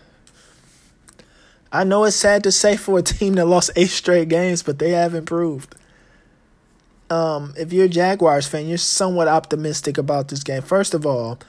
I 1.73 1.83
know 1.83 2.03
it's 2.03 2.15
sad 2.15 2.43
to 2.43 2.51
say 2.51 2.77
for 2.77 2.99
a 2.99 3.01
team 3.01 3.33
that 3.33 3.47
lost 3.47 3.71
eight 3.75 3.89
straight 3.89 4.29
games, 4.29 4.61
but 4.61 4.77
they 4.77 4.91
have 4.91 5.15
improved. 5.15 5.73
Um, 7.09 7.55
if 7.57 7.73
you're 7.73 7.85
a 7.85 7.89
Jaguars 7.89 8.47
fan, 8.47 8.67
you're 8.67 8.77
somewhat 8.77 9.27
optimistic 9.27 9.97
about 9.97 10.27
this 10.27 10.43
game. 10.43 10.61
First 10.61 10.93
of 10.93 11.03
all, 11.03 11.39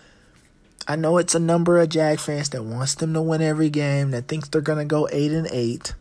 I 0.88 0.96
know 0.96 1.18
it's 1.18 1.34
a 1.34 1.38
number 1.38 1.78
of 1.78 1.90
Jag 1.90 2.20
fans 2.20 2.48
that 2.50 2.64
wants 2.64 2.94
them 2.94 3.12
to 3.12 3.20
win 3.20 3.42
every 3.42 3.68
game, 3.68 4.12
that 4.12 4.26
thinks 4.26 4.48
they're 4.48 4.62
gonna 4.62 4.86
go 4.86 5.06
eight 5.12 5.30
and 5.30 5.46
eight. 5.50 5.94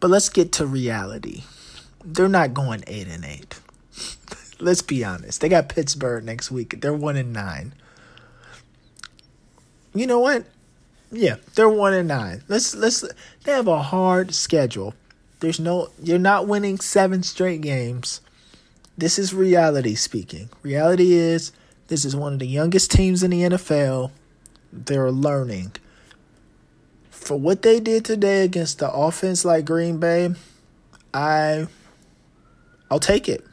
But 0.00 0.08
let's 0.08 0.30
get 0.30 0.50
to 0.52 0.66
reality. 0.66 1.44
They're 2.02 2.26
not 2.26 2.54
going 2.54 2.84
eight 2.86 3.06
and 3.06 3.24
eight. 3.24 3.60
let's 4.60 4.82
be 4.82 5.04
honest. 5.04 5.42
They 5.42 5.50
got 5.50 5.68
Pittsburgh 5.68 6.24
next 6.24 6.50
week. 6.50 6.80
They're 6.80 6.94
one 6.94 7.16
and 7.16 7.34
nine. 7.34 7.74
You 9.94 10.06
know 10.06 10.20
what? 10.20 10.46
Yeah, 11.12 11.36
they're 11.54 11.68
one 11.68 11.92
and 11.92 12.08
nine. 12.08 12.42
Let's 12.48 12.74
let's 12.74 13.04
they 13.44 13.52
have 13.52 13.66
a 13.66 13.82
hard 13.82 14.34
schedule. 14.34 14.94
There's 15.40 15.58
no 15.58 15.88
you're 16.02 16.18
not 16.18 16.46
winning 16.46 16.78
seven 16.78 17.22
straight 17.22 17.60
games. 17.62 18.20
This 18.96 19.18
is 19.18 19.34
reality 19.34 19.94
speaking. 19.94 20.50
Reality 20.62 21.12
is 21.12 21.52
this 21.88 22.04
is 22.04 22.14
one 22.14 22.34
of 22.34 22.38
the 22.38 22.46
youngest 22.46 22.90
teams 22.90 23.22
in 23.22 23.32
the 23.32 23.42
NFL. 23.42 24.12
They're 24.72 25.10
learning. 25.10 25.72
For 27.10 27.36
what 27.36 27.62
they 27.62 27.80
did 27.80 28.04
today 28.04 28.44
against 28.44 28.78
the 28.78 28.90
offense 28.90 29.44
like 29.44 29.64
Green 29.64 29.98
Bay, 29.98 30.34
I 31.12 31.66
I'll 32.90 33.00
take 33.00 33.28
it. 33.28 33.44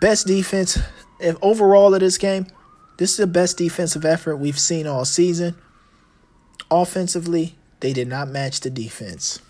Best 0.00 0.26
defense 0.26 0.78
if 1.18 1.36
overall 1.42 1.94
of 1.94 2.00
this 2.00 2.18
game, 2.18 2.46
this 3.00 3.12
is 3.12 3.16
the 3.16 3.26
best 3.26 3.56
defensive 3.56 4.04
effort 4.04 4.36
we've 4.36 4.58
seen 4.58 4.86
all 4.86 5.06
season. 5.06 5.56
Offensively, 6.70 7.54
they 7.80 7.94
did 7.94 8.08
not 8.08 8.28
match 8.28 8.60
the 8.60 8.68
defense. 8.68 9.40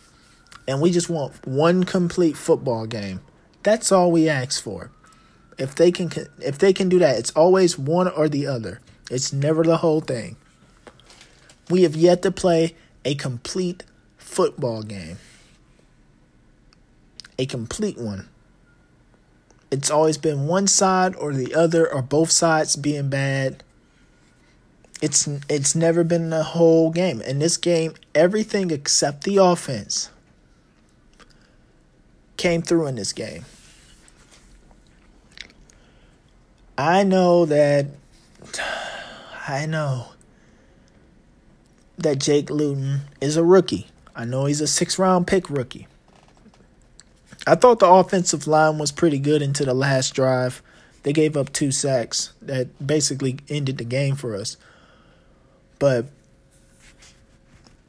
And 0.69 0.81
we 0.81 0.93
just 0.93 1.11
want 1.11 1.45
one 1.45 1.83
complete 1.83 2.37
football 2.37 2.87
game. 2.87 3.19
That's 3.65 3.91
all 3.91 4.13
we 4.13 4.29
ask 4.29 4.63
for. 4.63 4.93
If 5.59 5.75
they 5.75 5.91
can 5.91 6.13
if 6.39 6.59
they 6.59 6.73
can 6.73 6.89
do 6.89 7.01
that, 7.01 7.19
it's 7.19 7.33
always 7.33 7.77
one 7.77 8.07
or 8.07 8.29
the 8.29 8.47
other. 8.47 8.81
It's 9.11 9.33
never 9.33 9.65
the 9.65 9.79
whole 9.79 10.01
thing. 10.01 10.37
We 11.69 11.83
have 11.83 11.97
yet 11.97 12.23
to 12.23 12.31
play 12.31 12.77
a 13.05 13.17
complete 13.17 13.83
football 14.17 14.85
game. 14.85 15.19
A 17.37 17.47
complete 17.47 17.99
one. 17.99 18.29
It's 19.71 19.91
always 19.91 20.19
been 20.19 20.47
one 20.47 20.67
side 20.67 21.15
or 21.17 21.33
the 21.33 21.55
other 21.55 21.93
or 21.93 22.03
both 22.03 22.31
sides 22.31 22.77
being 22.77 23.09
bad. 23.09 23.63
It's 25.01 25.27
it's 25.49 25.75
never 25.75 26.05
been 26.05 26.31
the 26.31 26.43
whole 26.43 26.91
game. 26.91 27.21
In 27.23 27.39
this 27.39 27.57
game, 27.57 27.95
everything 28.15 28.71
except 28.71 29.25
the 29.25 29.39
offense 29.39 30.11
came 32.37 32.63
through 32.63 32.87
in 32.87 32.97
this 32.97 33.13
game. 33.13 33.45
I 36.77 37.03
know 37.03 37.45
that 37.47 37.87
I 39.49 39.67
know 39.67 40.09
that 41.99 42.19
Jake 42.19 42.51
Luton 42.51 43.03
is 43.21 43.37
a 43.37 43.45
rookie. 43.45 43.89
I 44.17 44.25
know 44.25 44.47
he's 44.47 44.61
a 44.61 44.67
six 44.67 44.99
round 44.99 45.27
pick 45.27 45.49
rookie. 45.49 45.87
I 47.51 47.57
thought 47.57 47.81
the 47.81 47.89
offensive 47.89 48.47
line 48.47 48.79
was 48.79 48.93
pretty 48.93 49.19
good 49.19 49.43
into 49.43 49.65
the 49.65 49.75
last 49.75 50.15
drive. 50.15 50.63
They 51.03 51.13
gave 51.13 51.37
up 51.37 51.53
two 51.53 51.73
sacks 51.73 52.33
that 52.41 52.87
basically 52.87 53.41
ended 53.49 53.79
the 53.79 53.85
game 53.85 54.15
for 54.15 54.37
us. 54.37 54.57
But 55.81 56.07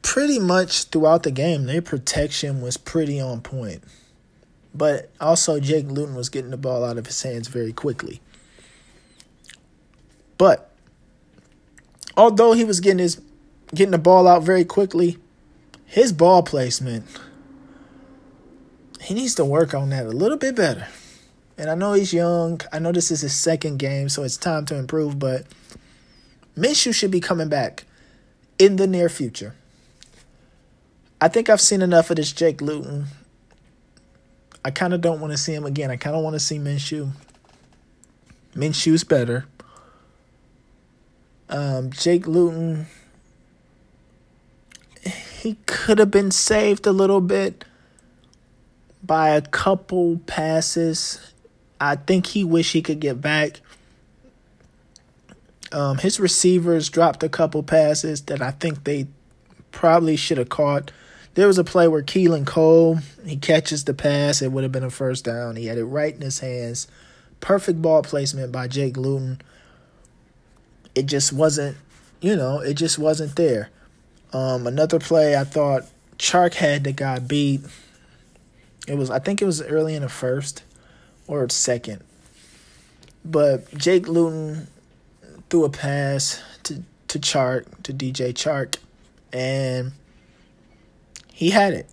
pretty 0.02 0.40
much 0.40 0.86
throughout 0.86 1.22
the 1.22 1.30
game, 1.30 1.66
their 1.66 1.80
protection 1.80 2.60
was 2.60 2.76
pretty 2.76 3.20
on 3.20 3.40
point. 3.40 3.84
But 4.74 5.12
also, 5.20 5.60
Jake 5.60 5.86
Luton 5.86 6.16
was 6.16 6.28
getting 6.28 6.50
the 6.50 6.56
ball 6.56 6.84
out 6.84 6.98
of 6.98 7.06
his 7.06 7.22
hands 7.22 7.46
very 7.46 7.72
quickly. 7.72 8.20
But 10.38 10.72
although 12.16 12.54
he 12.54 12.64
was 12.64 12.80
getting 12.80 12.98
his 12.98 13.20
getting 13.72 13.92
the 13.92 13.98
ball 13.98 14.26
out 14.26 14.42
very 14.42 14.64
quickly, 14.64 15.18
his 15.86 16.12
ball 16.12 16.42
placement 16.42 17.06
he 19.02 19.14
needs 19.14 19.34
to 19.34 19.44
work 19.44 19.74
on 19.74 19.90
that 19.90 20.06
a 20.06 20.10
little 20.10 20.38
bit 20.38 20.54
better. 20.54 20.86
And 21.58 21.68
I 21.68 21.74
know 21.74 21.92
he's 21.92 22.12
young. 22.12 22.60
I 22.72 22.78
know 22.78 22.92
this 22.92 23.10
is 23.10 23.20
his 23.20 23.34
second 23.34 23.78
game, 23.78 24.08
so 24.08 24.22
it's 24.22 24.36
time 24.36 24.64
to 24.66 24.76
improve, 24.76 25.18
but 25.18 25.44
Minshew 26.56 26.94
should 26.94 27.10
be 27.10 27.20
coming 27.20 27.48
back 27.48 27.84
in 28.58 28.76
the 28.76 28.86
near 28.86 29.08
future. 29.08 29.54
I 31.20 31.28
think 31.28 31.48
I've 31.48 31.60
seen 31.60 31.82
enough 31.82 32.10
of 32.10 32.16
this 32.16 32.32
Jake 32.32 32.60
Luton. 32.60 33.06
I 34.64 34.70
kind 34.70 34.94
of 34.94 35.00
don't 35.00 35.20
want 35.20 35.32
to 35.32 35.36
see 35.36 35.52
him 35.52 35.64
again. 35.64 35.90
I 35.90 35.96
kind 35.96 36.16
of 36.16 36.22
want 36.22 36.34
to 36.34 36.40
see 36.40 36.58
Minshew. 36.58 37.10
Minshew's 38.54 39.04
better. 39.04 39.46
Um, 41.48 41.90
Jake 41.90 42.26
Luton, 42.26 42.86
he 45.40 45.56
could 45.66 45.98
have 45.98 46.10
been 46.10 46.30
saved 46.30 46.86
a 46.86 46.92
little 46.92 47.20
bit 47.20 47.64
by 49.02 49.30
a 49.30 49.42
couple 49.42 50.18
passes. 50.26 51.32
I 51.80 51.96
think 51.96 52.26
he 52.26 52.44
wish 52.44 52.72
he 52.72 52.82
could 52.82 53.00
get 53.00 53.20
back. 53.20 53.60
Um, 55.72 55.98
his 55.98 56.20
receivers 56.20 56.90
dropped 56.90 57.22
a 57.22 57.28
couple 57.28 57.62
passes 57.62 58.22
that 58.22 58.42
I 58.42 58.50
think 58.52 58.84
they 58.84 59.06
probably 59.72 60.16
should 60.16 60.38
have 60.38 60.50
caught. 60.50 60.92
There 61.34 61.46
was 61.46 61.56
a 61.56 61.64
play 61.64 61.88
where 61.88 62.02
Keelan 62.02 62.46
Cole 62.46 62.98
he 63.24 63.36
catches 63.36 63.84
the 63.84 63.94
pass. 63.94 64.42
It 64.42 64.52
would 64.52 64.64
have 64.64 64.72
been 64.72 64.84
a 64.84 64.90
first 64.90 65.24
down. 65.24 65.56
He 65.56 65.66
had 65.66 65.78
it 65.78 65.84
right 65.84 66.14
in 66.14 66.20
his 66.20 66.40
hands. 66.40 66.86
Perfect 67.40 67.80
ball 67.80 68.02
placement 68.02 68.52
by 68.52 68.68
Jake 68.68 68.96
Luton. 68.96 69.40
It 70.94 71.06
just 71.06 71.32
wasn't, 71.32 71.78
you 72.20 72.36
know, 72.36 72.60
it 72.60 72.74
just 72.74 72.98
wasn't 72.98 73.34
there. 73.36 73.70
Um, 74.34 74.66
another 74.66 74.98
play 74.98 75.36
I 75.36 75.44
thought 75.44 75.84
Chark 76.18 76.54
had 76.54 76.84
the 76.84 76.92
guy 76.92 77.18
beat. 77.18 77.62
It 78.88 78.96
was 78.96 79.10
I 79.10 79.18
think 79.18 79.40
it 79.40 79.44
was 79.44 79.62
early 79.62 79.94
in 79.94 80.02
the 80.02 80.08
first 80.08 80.64
or 81.26 81.48
second. 81.48 82.02
But 83.24 83.72
Jake 83.76 84.08
Luton 84.08 84.66
threw 85.50 85.64
a 85.64 85.70
pass 85.70 86.42
to 86.64 86.82
to 87.08 87.18
Chark 87.18 87.82
to 87.82 87.92
DJ 87.92 88.32
Chark 88.32 88.76
and 89.32 89.92
he 91.32 91.50
had 91.50 91.72
it. 91.72 91.88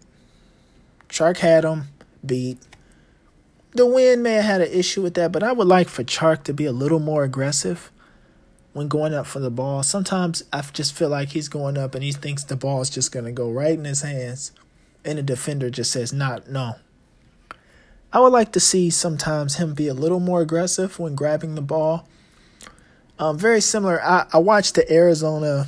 Chark 1.09 1.37
had 1.37 1.63
him 1.63 1.85
beat. 2.25 2.57
The 3.71 3.85
wind 3.85 4.25
have 4.25 4.43
had 4.43 4.61
an 4.61 4.71
issue 4.71 5.01
with 5.01 5.13
that, 5.13 5.31
but 5.31 5.43
I 5.43 5.51
would 5.51 5.67
like 5.67 5.89
for 5.89 6.03
Chark 6.03 6.43
to 6.43 6.53
be 6.53 6.65
a 6.65 6.71
little 6.71 6.99
more 6.99 7.23
aggressive 7.23 7.91
when 8.73 8.87
going 8.87 9.13
up 9.13 9.25
for 9.25 9.39
the 9.39 9.51
ball. 9.51 9.83
Sometimes 9.83 10.43
I 10.51 10.61
just 10.61 10.93
feel 10.93 11.09
like 11.09 11.29
he's 11.29 11.49
going 11.49 11.77
up 11.77 11.95
and 11.95 12.03
he 12.03 12.11
thinks 12.11 12.43
the 12.43 12.55
ball 12.55 12.81
is 12.81 12.89
just 12.89 13.11
going 13.11 13.25
to 13.25 13.31
go 13.31 13.51
right 13.51 13.77
in 13.77 13.85
his 13.85 14.01
hands 14.01 14.51
and 15.05 15.17
the 15.17 15.23
defender 15.23 15.69
just 15.69 15.91
says, 15.91 16.11
not, 16.13 16.49
no. 16.49 16.75
I 18.11 18.19
would 18.19 18.33
like 18.33 18.51
to 18.53 18.59
see 18.59 18.89
sometimes 18.89 19.55
him 19.55 19.73
be 19.73 19.87
a 19.87 19.93
little 19.93 20.19
more 20.19 20.41
aggressive 20.41 20.97
when 20.99 21.15
grabbing 21.15 21.55
the 21.55 21.61
ball. 21.61 22.07
Um, 23.19 23.37
very 23.37 23.61
similar. 23.61 24.01
I, 24.01 24.25
I 24.33 24.39
watched 24.39 24.75
the 24.75 24.91
Arizona, 24.91 25.67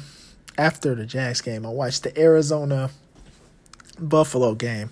after 0.58 0.96
the 0.96 1.06
Jags 1.06 1.42
game, 1.42 1.66
I 1.66 1.70
watched 1.70 2.04
the 2.04 2.18
Arizona 2.20 2.90
Buffalo 4.00 4.56
game. 4.56 4.90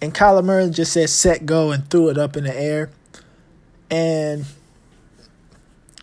And 0.00 0.14
Kyler 0.14 0.44
Murray 0.44 0.68
just 0.70 0.92
said 0.92 1.10
set 1.10 1.46
go 1.46 1.70
and 1.70 1.88
threw 1.88 2.08
it 2.08 2.18
up 2.18 2.36
in 2.36 2.44
the 2.44 2.54
air. 2.54 2.90
And 3.90 4.44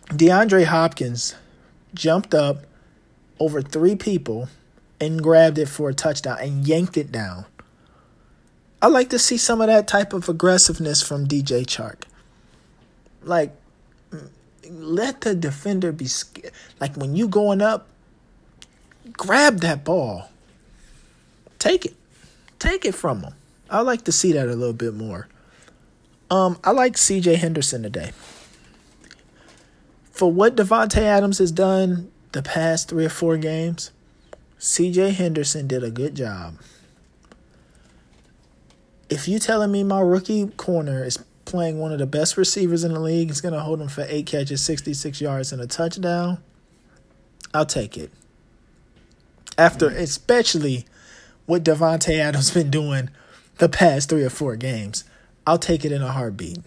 DeAndre 0.08 0.64
Hopkins 0.64 1.34
jumped 1.94 2.34
up 2.34 2.64
over 3.38 3.60
three 3.60 3.96
people 3.96 4.48
and 5.00 5.22
grabbed 5.22 5.58
it 5.58 5.66
for 5.68 5.90
a 5.90 5.94
touchdown 5.94 6.38
and 6.40 6.66
yanked 6.66 6.96
it 6.96 7.12
down. 7.12 7.44
I 8.82 8.88
like 8.88 9.10
to 9.10 9.18
see 9.18 9.36
some 9.36 9.60
of 9.60 9.68
that 9.68 9.86
type 9.86 10.12
of 10.12 10.28
aggressiveness 10.28 11.02
from 11.02 11.28
DJ 11.28 11.64
Chark. 11.64 12.02
Like, 13.22 13.54
let 14.68 15.20
the 15.20 15.36
defender 15.36 15.92
be 15.92 16.06
scared. 16.06 16.52
Like 16.80 16.96
when 16.96 17.14
you 17.14 17.28
going 17.28 17.62
up, 17.62 17.86
grab 19.12 19.60
that 19.60 19.84
ball. 19.84 20.30
Take 21.60 21.84
it. 21.84 21.94
Take 22.58 22.84
it 22.84 22.94
from 22.96 23.22
him. 23.22 23.34
I 23.70 23.82
like 23.82 24.02
to 24.04 24.12
see 24.12 24.32
that 24.32 24.48
a 24.48 24.54
little 24.56 24.74
bit 24.74 24.94
more. 24.94 25.28
Um, 26.28 26.58
I 26.64 26.72
like 26.72 26.98
C.J. 26.98 27.36
Henderson 27.36 27.84
today. 27.84 28.10
For 30.10 30.30
what 30.30 30.56
Davante 30.56 30.98
Adams 30.98 31.38
has 31.38 31.52
done 31.52 32.10
the 32.32 32.42
past 32.42 32.88
three 32.88 33.04
or 33.04 33.10
four 33.10 33.36
games, 33.36 33.92
C.J. 34.58 35.10
Henderson 35.10 35.68
did 35.68 35.84
a 35.84 35.90
good 35.90 36.16
job. 36.16 36.56
If 39.12 39.28
you 39.28 39.38
telling 39.38 39.70
me 39.70 39.84
my 39.84 40.00
rookie 40.00 40.46
corner 40.46 41.04
is 41.04 41.18
playing 41.44 41.78
one 41.78 41.92
of 41.92 41.98
the 41.98 42.06
best 42.06 42.38
receivers 42.38 42.82
in 42.82 42.94
the 42.94 42.98
league, 42.98 43.28
he's 43.28 43.42
going 43.42 43.52
to 43.52 43.60
hold 43.60 43.78
him 43.78 43.88
for 43.88 44.06
eight 44.08 44.24
catches, 44.24 44.64
66 44.64 45.20
yards, 45.20 45.52
and 45.52 45.60
a 45.60 45.66
touchdown, 45.66 46.38
I'll 47.52 47.66
take 47.66 47.98
it. 47.98 48.10
After, 49.58 49.88
especially 49.88 50.86
what 51.44 51.62
Davante 51.62 52.18
Adams 52.18 52.52
been 52.52 52.70
doing 52.70 53.10
the 53.58 53.68
past 53.68 54.08
three 54.08 54.24
or 54.24 54.30
four 54.30 54.56
games, 54.56 55.04
I'll 55.46 55.58
take 55.58 55.84
it 55.84 55.92
in 55.92 56.00
a 56.00 56.10
heartbeat. 56.10 56.60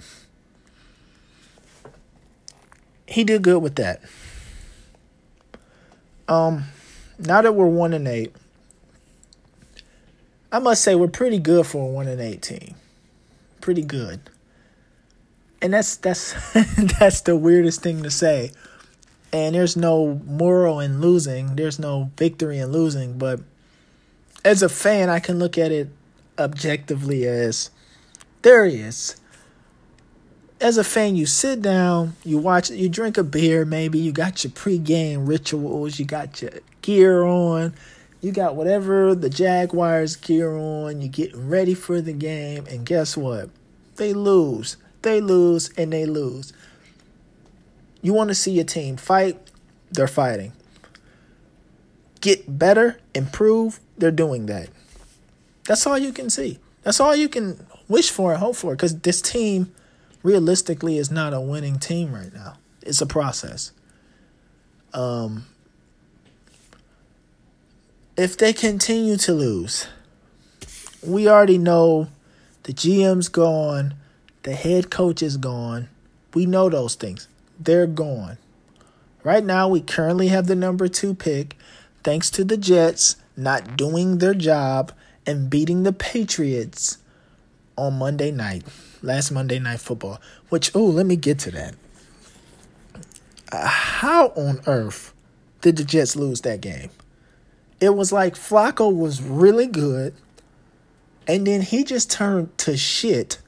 He 3.08 3.24
did 3.24 3.42
good 3.42 3.64
with 3.64 3.74
that. 3.78 4.04
Um, 6.28 6.66
now 7.18 7.42
that 7.42 7.56
we're 7.56 7.66
one 7.66 7.94
and 7.94 8.08
eight, 8.08 8.36
I 10.56 10.60
must 10.60 10.86
say 10.86 10.96
we're 10.96 11.10
pretty 11.10 11.40
good 11.40 11.68
for 11.68 11.86
a 11.86 11.92
one 11.92 12.08
and 12.08 12.22
eighteen. 12.22 12.76
Pretty 13.60 13.82
good. 13.82 14.22
And 15.62 15.74
that's 15.74 15.98
that's 15.98 16.34
that's 16.98 17.20
the 17.20 17.36
weirdest 17.36 17.82
thing 17.82 18.04
to 18.04 18.10
say. 18.10 18.52
And 19.34 19.54
there's 19.54 19.76
no 19.76 20.22
moral 20.26 20.80
in 20.80 21.02
losing. 21.02 21.58
There's 21.58 21.78
no 21.78 22.10
victory 22.16 22.60
in 22.60 22.72
losing. 22.72 23.18
But 23.18 23.42
as 24.46 24.64
a 24.64 24.70
fan, 24.70 25.10
I 25.10 25.20
can 25.20 25.40
look 25.40 25.58
at 25.58 25.74
it 25.74 25.90
objectively 26.40 27.28
as 27.28 27.70
there 28.42 28.66
he 28.66 28.78
is. 28.78 29.18
As 30.62 30.78
a 30.78 30.86
fan, 30.86 31.18
you 31.18 31.26
sit 31.26 31.62
down, 31.62 32.16
you 32.24 32.38
watch, 32.38 32.70
you 32.70 32.88
drink 32.88 33.18
a 33.18 33.26
beer, 33.26 33.66
maybe 33.66 34.00
you 34.00 34.14
got 34.14 34.46
your 34.46 34.52
pregame 34.52 35.28
rituals, 35.28 36.00
you 36.00 36.06
got 36.06 36.42
your 36.42 36.52
gear 36.82 37.26
on, 37.26 37.74
you 38.22 38.32
got 38.32 38.56
whatever 38.56 39.14
the 39.14 39.30
Jaguars 39.30 40.16
gear 40.16 40.56
on, 40.56 41.02
you're 41.02 41.10
getting 41.10 41.48
ready 41.48 41.74
for 41.74 42.02
the 42.02 42.14
game, 42.14 42.66
and 42.68 42.86
guess 42.86 43.16
what? 43.16 43.50
They 43.96 44.14
lose. 44.14 44.78
They 45.02 45.22
lose 45.22 45.70
and 45.78 45.94
they 45.94 46.06
lose. 46.06 46.52
You 48.02 48.14
want 48.14 48.30
to 48.30 48.36
see 48.36 48.52
your 48.52 48.66
team 48.66 48.98
fight, 48.98 49.40
they're 49.92 50.08
fighting. 50.08 50.54
Get 52.22 52.58
better, 52.58 53.00
improve, 53.14 53.80
they're 53.98 54.12
doing 54.12 54.48
that. 54.48 54.70
That's 55.66 55.86
all 55.86 55.98
you 55.98 56.12
can 56.12 56.30
see. 56.30 56.60
That's 56.84 57.00
all 57.00 57.16
you 57.16 57.30
can 57.30 57.66
wish 57.88 58.12
for 58.12 58.32
and 58.32 58.40
hope 58.40 58.56
for 58.56 58.72
because 58.72 59.00
this 59.00 59.22
team 59.22 59.72
realistically 60.24 60.98
is 60.98 61.12
not 61.12 61.34
a 61.34 61.42
winning 61.42 61.80
team 61.80 62.14
right 62.14 62.34
now. 62.34 62.58
It's 62.82 63.02
a 63.02 63.06
process. 63.06 63.72
Um, 64.94 65.46
if 68.18 68.38
they 68.38 68.54
continue 68.54 69.18
to 69.18 69.34
lose, 69.34 69.88
we 71.04 71.28
already 71.28 71.58
know 71.58 72.08
the 72.64 72.74
GM's 72.74 73.28
gone, 73.28 73.96
the 74.44 74.54
head 74.54 74.90
coach 74.90 75.22
is 75.22 75.38
gone. 75.38 75.90
We 76.34 76.46
know 76.46 76.70
those 76.70 76.96
things. 76.96 77.28
They're 77.60 77.88
gone. 77.88 78.38
Right 79.24 79.44
now, 79.44 79.68
we 79.68 79.82
currently 79.82 80.28
have 80.30 80.48
the 80.48 80.56
number 80.56 80.88
two 80.88 81.14
pick, 81.14 81.58
thanks 82.04 82.30
to 82.32 82.44
the 82.44 82.58
Jets 82.58 83.18
not 83.36 83.76
doing 83.76 84.20
their 84.20 84.34
job 84.34 84.92
and 85.26 85.50
beating 85.50 85.84
the 85.84 85.92
Patriots 85.92 87.00
on 87.78 87.96
Monday 87.96 88.32
night, 88.32 88.64
last 89.02 89.32
Monday 89.32 89.60
night 89.60 89.80
football. 89.80 90.22
Which, 90.50 90.72
oh, 90.74 90.86
let 90.86 91.06
me 91.06 91.16
get 91.16 91.40
to 91.40 91.52
that. 91.52 91.76
Uh, 93.52 93.68
how 93.68 94.28
on 94.30 94.62
earth 94.68 95.14
did 95.62 95.78
the 95.78 95.84
Jets 95.84 96.16
lose 96.16 96.42
that 96.42 96.62
game? 96.62 96.90
It 97.80 97.96
was 97.96 98.12
like 98.12 98.36
Flacco 98.36 98.94
was 98.94 99.22
really 99.22 99.68
good, 99.68 100.14
and 101.28 101.46
then 101.46 101.62
he 101.62 101.84
just 101.84 102.10
turned 102.10 102.58
to 102.60 102.78
shit 102.78 103.40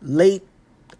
late, 0.00 0.42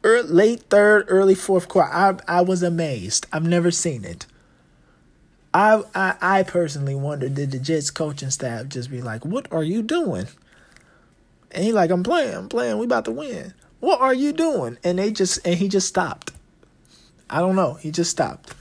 late 0.03 0.63
third, 0.69 1.07
early 1.09 1.35
fourth 1.35 1.69
quarter. 1.69 1.91
I 1.93 2.17
I 2.29 2.41
was 2.43 2.63
amazed. 2.63 3.27
I've 3.33 3.47
never 3.47 3.71
seen 3.71 4.05
it. 4.05 4.27
I, 5.55 5.83
I 5.95 6.15
I 6.21 6.43
personally 6.43 6.95
wonder 6.95 7.29
did 7.29 7.53
the 7.53 7.59
Jets 7.59 7.91
coaching 7.91 8.31
staff 8.31 8.69
just 8.69 8.91
be 8.91 9.01
like, 9.01 9.25
"What 9.25 9.51
are 9.51 9.65
you 9.65 9.83
doing?" 9.83 10.29
And 11.51 11.65
he 11.65 11.73
like, 11.73 11.91
"I'm 11.91 12.03
playing, 12.03 12.35
I'm 12.35 12.49
playing. 12.51 12.79
We 12.79 12.85
about 12.85 13.07
to 13.07 13.13
win. 13.13 13.55
What 13.81 14.01
are 14.01 14.15
you 14.15 14.33
doing?" 14.35 14.77
And 14.85 14.99
they 14.99 15.11
just 15.11 15.39
and 15.47 15.57
he 15.59 15.69
just 15.69 15.89
stopped. 15.89 16.33
I 17.31 17.41
don't 17.41 17.57
know. 17.57 17.75
He 17.75 17.91
just 17.91 18.11
stopped 18.11 18.55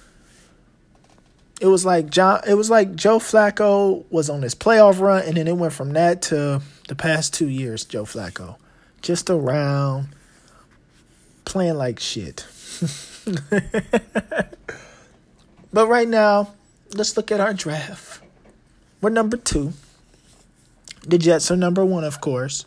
it 1.59 1.67
was 1.67 1.85
like 1.85 2.09
John 2.09 2.41
it 2.47 2.53
was 2.53 2.69
like 2.69 2.95
Joe 2.95 3.19
Flacco 3.19 4.05
was 4.09 4.29
on 4.29 4.41
his 4.41 4.55
playoff 4.55 4.99
run 4.99 5.23
and 5.23 5.37
then 5.37 5.47
it 5.47 5.57
went 5.57 5.73
from 5.73 5.93
that 5.93 6.21
to 6.23 6.61
the 6.87 6.95
past 6.95 7.33
2 7.33 7.47
years 7.47 7.83
Joe 7.85 8.03
Flacco 8.05 8.57
just 9.01 9.29
around 9.29 10.09
playing 11.45 11.75
like 11.75 11.99
shit. 11.99 12.45
but 15.73 15.87
right 15.87 16.07
now, 16.07 16.53
let's 16.93 17.15
look 17.15 17.31
at 17.31 17.39
our 17.39 17.53
draft. 17.53 18.21
We're 19.01 19.09
number 19.09 19.37
2. 19.37 19.73
The 21.07 21.17
Jets 21.17 21.49
are 21.49 21.55
number 21.55 21.85
1, 21.85 22.03
of 22.03 22.21
course. 22.21 22.65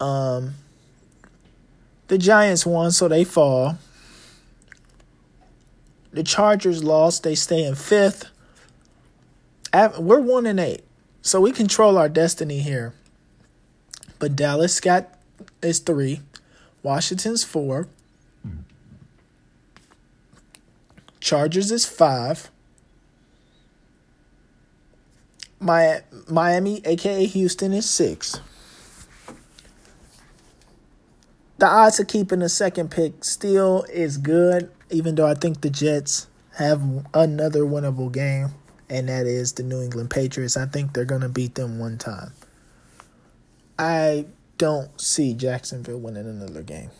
Um 0.00 0.54
the 2.08 2.18
Giants 2.18 2.66
won 2.66 2.90
so 2.90 3.08
they 3.08 3.24
fall. 3.24 3.78
The 6.12 6.22
Chargers 6.22 6.84
lost. 6.84 7.22
They 7.22 7.34
stay 7.34 7.64
in 7.64 7.74
fifth. 7.74 8.26
We're 9.98 10.20
one 10.20 10.44
and 10.46 10.60
eight, 10.60 10.84
so 11.22 11.40
we 11.40 11.50
control 11.52 11.96
our 11.96 12.08
destiny 12.08 12.58
here. 12.60 12.92
But 14.18 14.36
Dallas 14.36 14.78
got 14.80 15.18
is 15.62 15.78
three, 15.78 16.20
Washington's 16.82 17.42
four, 17.42 17.88
Chargers 21.20 21.70
is 21.70 21.86
five. 21.86 22.50
Miami, 25.60 26.82
aka 26.84 27.24
Houston, 27.24 27.72
is 27.72 27.88
six. 27.88 28.40
The 31.58 31.66
odds 31.66 32.00
of 32.00 32.08
keeping 32.08 32.40
the 32.40 32.48
second 32.48 32.90
pick 32.90 33.24
still 33.24 33.84
is 33.84 34.18
good 34.18 34.70
even 34.92 35.14
though 35.14 35.26
I 35.26 35.34
think 35.34 35.60
the 35.60 35.70
Jets 35.70 36.28
have 36.56 36.82
another 37.14 37.60
winnable 37.60 38.12
game, 38.12 38.50
and 38.88 39.08
that 39.08 39.26
is 39.26 39.54
the 39.54 39.62
New 39.62 39.80
England 39.82 40.10
Patriots. 40.10 40.56
I 40.56 40.66
think 40.66 40.92
they're 40.92 41.04
going 41.04 41.22
to 41.22 41.28
beat 41.28 41.54
them 41.54 41.78
one 41.78 41.98
time. 41.98 42.32
I 43.78 44.26
don't 44.58 45.00
see 45.00 45.32
Jacksonville 45.34 45.98
winning 45.98 46.28
another 46.28 46.62
game. 46.62 46.90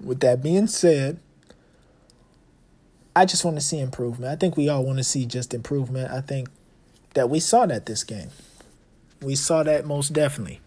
With 0.00 0.20
that 0.20 0.42
being 0.42 0.66
said, 0.66 1.18
I 3.16 3.24
just 3.24 3.44
want 3.44 3.56
to 3.56 3.62
see 3.62 3.80
improvement. 3.80 4.30
I 4.30 4.36
think 4.36 4.56
we 4.56 4.68
all 4.68 4.84
want 4.84 4.98
to 4.98 5.04
see 5.04 5.26
just 5.26 5.54
improvement. 5.54 6.12
I 6.12 6.20
think 6.20 6.48
that 7.14 7.30
we 7.30 7.40
saw 7.40 7.66
that 7.66 7.86
this 7.86 8.04
game. 8.04 8.28
We 9.20 9.34
saw 9.34 9.64
that 9.64 9.86
most 9.86 10.12
definitely. 10.12 10.60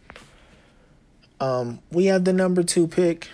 Um, 1.39 1.79
we 1.91 2.07
have 2.07 2.25
the 2.25 2.33
number 2.33 2.61
two 2.61 2.87
pick 2.87 3.29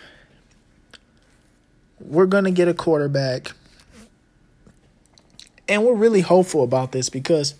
we're 1.99 2.25
going 2.25 2.43
to 2.43 2.51
get 2.51 2.67
a 2.67 2.73
quarterback. 2.73 3.51
And 5.67 5.83
we're 5.83 5.95
really 5.95 6.21
hopeful 6.21 6.63
about 6.63 6.91
this 6.91 7.09
because 7.09 7.55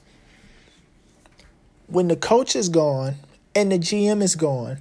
when 1.88 2.08
the 2.08 2.16
coach 2.16 2.56
is 2.56 2.70
gone 2.70 3.16
and 3.56 3.72
the 3.72 3.80
GM 3.80 4.22
is 4.22 4.36
gone, 4.36 4.80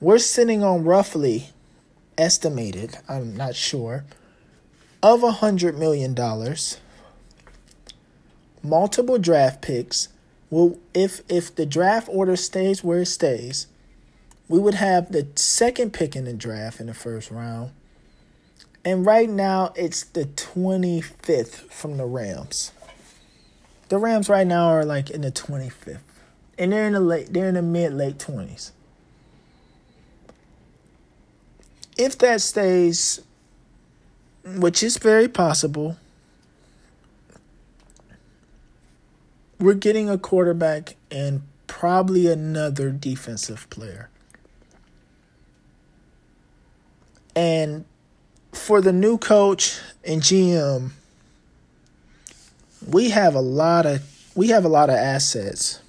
we're 0.00 0.18
sitting 0.18 0.64
on 0.64 0.84
roughly 0.84 1.48
estimated, 2.16 2.98
I'm 3.08 3.36
not 3.36 3.54
sure, 3.54 4.04
of 5.02 5.22
a 5.22 5.32
hundred 5.32 5.78
million 5.78 6.14
dollars, 6.14 6.78
multiple 8.62 9.18
draft 9.18 9.62
picks. 9.62 10.08
Well, 10.48 10.78
if 10.94 11.20
if 11.28 11.54
the 11.54 11.66
draft 11.66 12.08
order 12.10 12.36
stays 12.36 12.82
where 12.82 13.02
it 13.02 13.06
stays, 13.06 13.66
we 14.48 14.58
would 14.58 14.74
have 14.74 15.12
the 15.12 15.28
second 15.36 15.92
pick 15.92 16.16
in 16.16 16.24
the 16.24 16.32
draft 16.32 16.80
in 16.80 16.86
the 16.86 16.94
first 16.94 17.30
round, 17.30 17.70
and 18.84 19.04
right 19.04 19.28
now, 19.28 19.72
it's 19.76 20.04
the 20.04 20.24
25th 20.24 21.70
from 21.70 21.98
the 21.98 22.06
Rams. 22.06 22.72
The 23.88 23.98
Rams 23.98 24.28
right 24.28 24.46
now 24.46 24.68
are 24.68 24.84
like 24.84 25.10
in 25.10 25.20
the 25.20 25.32
25th. 25.32 25.98
And 26.56 26.72
they're 26.72 26.86
in 26.86 26.92
the 26.92 27.00
late 27.00 27.32
they're 27.32 27.48
in 27.48 27.54
the 27.54 27.62
mid 27.62 27.92
late 27.94 28.18
20s. 28.18 28.70
If 31.96 32.18
that 32.18 32.40
stays 32.40 33.20
which 34.44 34.82
is 34.82 34.96
very 34.98 35.28
possible, 35.28 35.96
we're 39.58 39.74
getting 39.74 40.08
a 40.08 40.18
quarterback 40.18 40.96
and 41.10 41.42
probably 41.66 42.26
another 42.26 42.90
defensive 42.90 43.68
player. 43.70 44.08
And 47.34 47.84
for 48.52 48.80
the 48.80 48.92
new 48.92 49.18
coach 49.18 49.78
and 50.04 50.22
GM, 50.22 50.90
we 52.86 53.10
have 53.10 53.34
a 53.34 53.40
lot 53.40 53.86
of 53.86 54.02
we 54.34 54.48
have 54.48 54.64
a 54.64 54.68
lot 54.68 54.90
of 54.90 54.96
assets. 54.96 55.80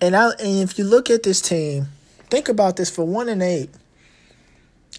And 0.00 0.14
I 0.14 0.30
and 0.30 0.68
if 0.68 0.78
you 0.78 0.84
look 0.84 1.10
at 1.10 1.22
this 1.22 1.40
team, 1.40 1.86
think 2.30 2.48
about 2.48 2.76
this 2.76 2.90
for 2.90 3.04
1 3.04 3.28
and 3.28 3.42
8. 3.42 3.70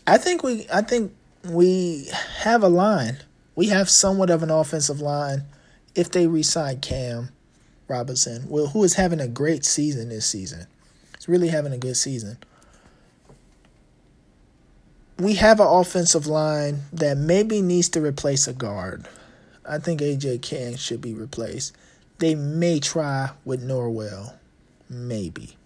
I 0.07 0.17
think 0.17 0.43
we 0.43 0.65
I 0.73 0.81
think 0.81 1.13
we 1.43 2.09
have 2.39 2.63
a 2.63 2.69
line. 2.69 3.17
We 3.55 3.67
have 3.67 3.89
somewhat 3.89 4.29
of 4.29 4.43
an 4.43 4.49
offensive 4.49 5.01
line 5.01 5.43
if 5.93 6.11
they 6.11 6.27
resign 6.27 6.81
Cam 6.81 7.29
Robinson, 7.87 8.49
well, 8.49 8.67
who 8.67 8.83
is 8.83 8.95
having 8.95 9.21
a 9.21 9.27
great 9.27 9.63
season 9.63 10.09
this 10.09 10.25
season. 10.25 10.67
He's 11.15 11.29
really 11.29 11.47
having 11.49 11.71
a 11.71 11.77
good 11.77 11.95
season 11.95 12.37
we 15.17 15.35
have 15.35 15.59
an 15.59 15.67
offensive 15.67 16.27
line 16.27 16.81
that 16.91 17.17
maybe 17.17 17.61
needs 17.61 17.89
to 17.89 18.01
replace 18.01 18.47
a 18.47 18.53
guard. 18.53 19.07
I 19.67 19.79
think 19.79 20.01
AJ 20.01 20.41
Cann 20.41 20.75
should 20.75 21.01
be 21.01 21.13
replaced. 21.13 21.75
They 22.19 22.35
may 22.35 22.79
try 22.79 23.31
with 23.43 23.65
Norwell. 23.65 24.33
Maybe. 24.89 25.57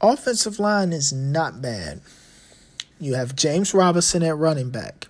Offensive 0.00 0.58
line 0.58 0.92
is 0.92 1.12
not 1.12 1.62
bad. 1.62 2.00
You 3.00 3.14
have 3.14 3.34
James 3.34 3.74
Robinson 3.74 4.22
at 4.22 4.36
running 4.36 4.70
back. 4.70 5.08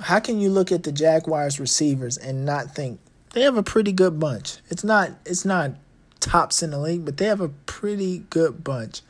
How 0.00 0.20
can 0.20 0.40
you 0.40 0.50
look 0.50 0.70
at 0.70 0.82
the 0.82 0.92
Jaguars 0.92 1.58
receivers 1.58 2.18
and 2.18 2.44
not 2.44 2.74
think 2.74 3.00
they 3.32 3.42
have 3.42 3.56
a 3.56 3.62
pretty 3.62 3.92
good 3.92 4.20
bunch? 4.20 4.58
It's 4.68 4.84
not 4.84 5.12
it's 5.24 5.44
not 5.44 5.72
tops 6.20 6.62
in 6.62 6.70
the 6.70 6.78
league, 6.78 7.04
but 7.04 7.16
they 7.16 7.26
have 7.26 7.40
a 7.40 7.48
pretty 7.48 8.24
good 8.28 8.62
bunch. 8.62 9.00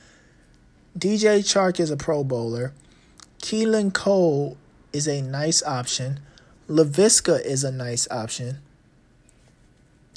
DJ 0.97 1.41
Chark 1.41 1.79
is 1.79 1.91
a 1.91 1.97
Pro 1.97 2.25
Bowler. 2.25 2.73
Keelan 3.43 3.93
Cole 3.93 4.57
is 4.95 5.07
a 5.07 5.21
nice 5.21 5.63
option. 5.63 6.21
Laviska 6.71 7.45
is 7.45 7.65
a 7.65 7.71
nice 7.71 8.09
option. 8.11 8.59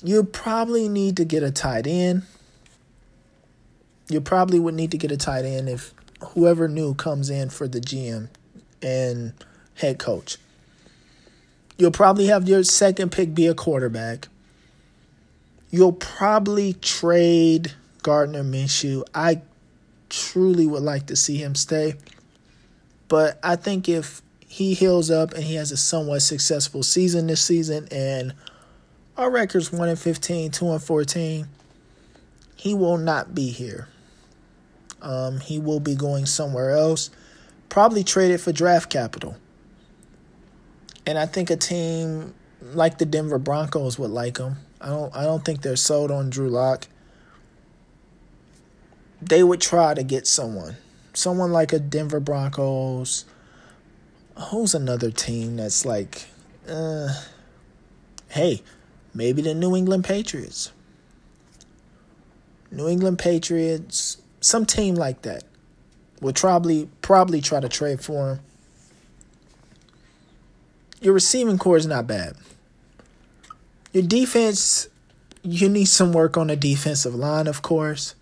You 0.02 0.24
probably 0.24 0.88
need 0.88 1.18
to 1.18 1.26
get 1.26 1.44
a 1.44 1.52
tight 1.52 1.86
end. 1.86 2.24
You 4.08 4.22
probably 4.22 4.58
would 4.58 4.74
need 4.74 4.92
to 4.92 4.98
get 4.98 5.12
a 5.12 5.18
tight 5.18 5.44
end 5.44 5.68
if 5.68 5.94
whoever 6.22 6.70
new 6.70 6.94
comes 6.94 7.30
in 7.30 7.50
for 7.50 7.68
the 7.68 7.82
GM 7.82 8.30
and 8.82 9.34
head 9.76 10.00
coach. 10.00 10.38
You'll 11.78 11.92
probably 11.92 12.28
have 12.28 12.48
your 12.48 12.63
second 12.63 13.12
pick 13.12 13.36
be 13.36 13.48
a 13.48 13.54
quarterback. 13.54 14.30
You'll 15.72 15.92
probably 15.92 16.74
trade 16.74 17.74
Gardner 18.02 18.44
Minshew. 18.44 19.04
I 19.13 19.42
truly 20.10 20.67
would 20.67 20.84
like 20.84 21.08
to 21.08 21.15
see 21.15 21.38
him 21.38 21.56
stay. 21.56 21.95
But 23.08 23.39
I 23.43 23.56
think 23.56 23.88
if 23.88 24.22
he 24.48 24.74
heals 24.74 25.10
up 25.12 25.34
and 25.34 25.43
he 25.43 25.56
has 25.56 25.72
a 25.72 25.78
somewhat 25.78 26.22
successful 26.22 26.84
season 26.84 27.28
this 27.28 27.41
season 27.41 27.88
and 27.91 28.34
our 29.17 29.30
record's 29.30 29.72
1 29.72 29.89
and 29.89 30.00
15, 30.00 30.52
2 30.52 30.72
and 30.72 30.82
14, 30.82 31.48
he 32.56 32.74
will 32.74 32.98
not 32.98 33.36
be 33.36 33.50
here. 33.50 33.88
Um, 35.02 35.39
he 35.39 35.60
will 35.60 35.80
be 35.80 35.95
going 35.95 36.26
somewhere 36.26 36.72
else, 36.72 37.10
probably 37.69 38.04
traded 38.04 38.41
for 38.41 38.52
draft 38.52 38.89
capital. 38.89 39.38
And 41.06 41.17
I 41.17 41.26
think 41.26 41.50
a 41.50 41.56
team 41.56 42.34
like 42.62 42.98
the 42.98 43.06
Denver 43.06 43.39
Broncos 43.39 43.98
would 43.98 44.12
like 44.12 44.38
him. 44.38 44.58
I 44.82 44.88
don't 44.88 45.15
I 45.15 45.24
don't 45.24 45.43
think 45.43 45.62
they're 45.62 45.76
sold 45.76 46.12
on 46.12 46.30
Drew 46.30 46.50
Lock 46.50 46.88
they 49.22 49.44
would 49.44 49.62
try 49.62 49.94
to 49.94 50.04
get 50.04 50.28
someone. 50.28 50.78
Someone 51.14 51.52
like 51.52 51.74
a 51.74 51.80
Denver 51.80 52.20
Broncos. 52.20 53.26
Who's 54.50 54.74
another 54.74 55.12
team 55.12 55.58
that's 55.58 55.86
like, 55.86 56.26
uh, 56.68 57.10
hey, 58.30 58.62
maybe 59.14 59.42
the 59.42 59.54
New 59.54 59.76
England 59.76 60.06
Patriots. 60.06 60.72
New 62.72 62.88
England 62.88 63.20
Patriots, 63.20 64.18
some 64.40 64.66
team 64.66 64.96
like 64.96 65.24
that 65.24 65.44
would 66.22 66.36
probably 66.36 66.90
probably 67.02 67.42
try 67.42 67.60
to 67.60 67.70
trade 67.70 68.02
for 68.02 68.32
him. 68.32 68.40
Your 71.02 71.14
receiving 71.14 71.58
core 71.58 71.78
is 71.78 71.88
not 71.88 72.08
bad. 72.08 72.36
Your 73.94 74.04
defense, 74.04 74.88
you 75.42 75.70
need 75.70 75.86
some 75.86 76.12
work 76.12 76.38
on 76.38 76.48
the 76.48 76.56
defensive 76.56 77.16
line, 77.16 77.48
of 77.48 77.62
course. 77.62 78.16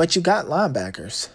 But 0.00 0.16
you 0.16 0.22
got 0.22 0.46
linebackers. 0.46 1.28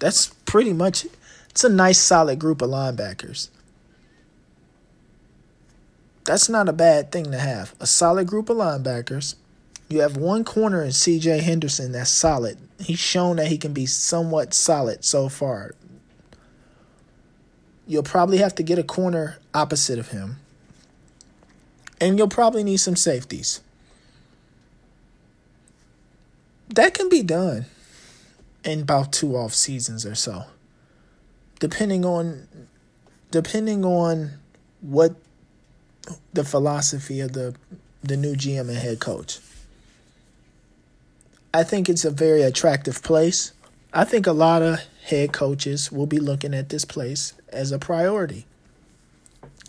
That's 0.00 0.34
pretty 0.44 0.72
much 0.72 1.06
it's 1.48 1.62
a 1.62 1.68
nice 1.68 2.00
solid 2.00 2.40
group 2.40 2.60
of 2.60 2.68
linebackers. 2.68 3.50
That's 6.24 6.48
not 6.48 6.68
a 6.68 6.72
bad 6.72 7.12
thing 7.12 7.30
to 7.30 7.38
have. 7.38 7.72
A 7.78 7.86
solid 7.86 8.26
group 8.26 8.50
of 8.50 8.56
linebackers. 8.56 9.36
You 9.88 10.00
have 10.00 10.16
one 10.16 10.42
corner 10.42 10.82
in 10.82 10.88
CJ 10.88 11.42
Henderson 11.42 11.92
that's 11.92 12.10
solid. 12.10 12.58
He's 12.80 12.98
shown 12.98 13.36
that 13.36 13.46
he 13.46 13.56
can 13.56 13.72
be 13.72 13.86
somewhat 13.86 14.54
solid 14.54 15.04
so 15.04 15.28
far. 15.28 15.76
You'll 17.86 18.02
probably 18.02 18.38
have 18.38 18.56
to 18.56 18.64
get 18.64 18.80
a 18.80 18.82
corner 18.82 19.38
opposite 19.54 20.00
of 20.00 20.08
him. 20.08 20.40
And 22.00 22.18
you'll 22.18 22.26
probably 22.26 22.64
need 22.64 22.78
some 22.78 22.96
safeties. 22.96 23.60
That 26.70 26.92
can 26.92 27.08
be 27.08 27.22
done 27.22 27.66
in 28.64 28.82
about 28.82 29.12
two 29.12 29.36
off 29.36 29.54
seasons 29.54 30.04
or 30.04 30.14
so. 30.14 30.44
Depending 31.58 32.04
on 32.04 32.48
depending 33.30 33.84
on 33.84 34.32
what 34.80 35.14
the 36.32 36.44
philosophy 36.44 37.20
of 37.20 37.32
the 37.32 37.54
the 38.02 38.16
new 38.16 38.34
GM 38.34 38.68
and 38.68 38.78
head 38.78 39.00
coach. 39.00 39.38
I 41.52 41.64
think 41.64 41.88
it's 41.88 42.04
a 42.04 42.10
very 42.10 42.42
attractive 42.42 43.02
place. 43.02 43.52
I 43.92 44.04
think 44.04 44.26
a 44.26 44.32
lot 44.32 44.62
of 44.62 44.80
head 45.04 45.32
coaches 45.32 45.90
will 45.90 46.06
be 46.06 46.18
looking 46.18 46.54
at 46.54 46.68
this 46.68 46.84
place 46.84 47.34
as 47.48 47.72
a 47.72 47.78
priority. 47.78 48.46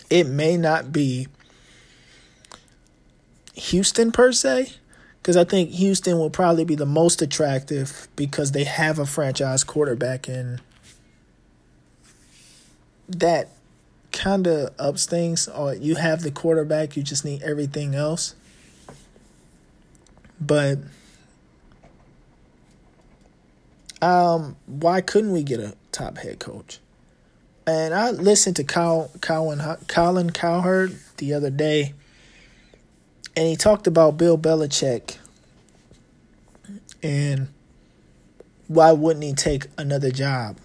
It 0.10 0.28
may 0.28 0.58
not 0.58 0.92
be 0.92 1.28
Houston 3.56 4.12
per 4.12 4.32
se, 4.32 4.74
because 5.22 5.38
I 5.38 5.44
think 5.44 5.70
Houston 5.72 6.18
will 6.18 6.32
probably 6.32 6.66
be 6.66 6.76
the 6.76 6.86
most 6.86 7.22
attractive 7.22 8.08
because 8.16 8.54
they 8.54 8.64
have 8.64 8.98
a 8.98 9.06
franchise 9.06 9.64
quarterback 9.64 10.28
and 10.28 10.62
that 13.08 13.50
kind 14.12 14.48
of 14.48 14.72
ups 14.80 15.06
things. 15.06 15.48
Or 15.48 15.76
you 15.76 15.96
have 15.96 16.22
the 16.22 16.32
quarterback, 16.32 16.98
you 16.98 17.04
just 17.04 17.24
need 17.24 17.44
everything 17.44 17.94
else. 17.94 18.34
But 20.40 20.80
um, 24.02 24.56
why 24.66 25.02
couldn't 25.02 25.32
we 25.32 25.44
get 25.44 25.60
a 25.60 25.76
top 25.92 26.18
head 26.18 26.40
coach? 26.40 26.80
And 27.68 27.94
I 27.94 28.10
listened 28.10 28.56
to 28.56 28.64
Kyle, 28.64 29.12
Colin, 29.22 29.62
Colin 29.88 30.32
Cowherd 30.32 30.98
the 31.18 31.36
other 31.36 31.52
day 31.52 31.94
and 33.36 33.48
he 33.48 33.56
talked 33.56 33.88
about 33.88 34.18
Bill 34.18 34.38
Belichick 34.38 35.18
and 37.02 37.48
why 38.68 38.92
wouldn't 38.92 39.24
he 39.24 39.34
take 39.34 39.68
another 39.78 40.12
job 40.12 40.58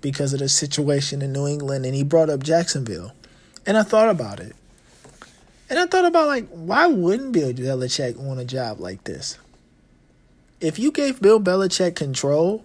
because 0.00 0.32
of 0.32 0.38
the 0.38 0.48
situation 0.48 1.22
in 1.22 1.32
New 1.32 1.46
England 1.46 1.84
and 1.84 1.94
he 1.94 2.04
brought 2.04 2.30
up 2.30 2.42
Jacksonville. 2.42 3.12
And 3.66 3.76
I 3.76 3.82
thought 3.82 4.08
about 4.08 4.40
it. 4.40 4.54
And 5.68 5.78
I 5.78 5.86
thought 5.86 6.04
about 6.04 6.28
like 6.28 6.48
why 6.48 6.86
wouldn't 6.86 7.32
Bill 7.32 7.52
Belichick 7.52 8.16
want 8.16 8.40
a 8.40 8.44
job 8.44 8.78
like 8.78 9.04
this? 9.04 9.38
If 10.60 10.78
you 10.78 10.92
gave 10.92 11.20
Bill 11.20 11.40
Belichick 11.40 11.96
control 11.96 12.64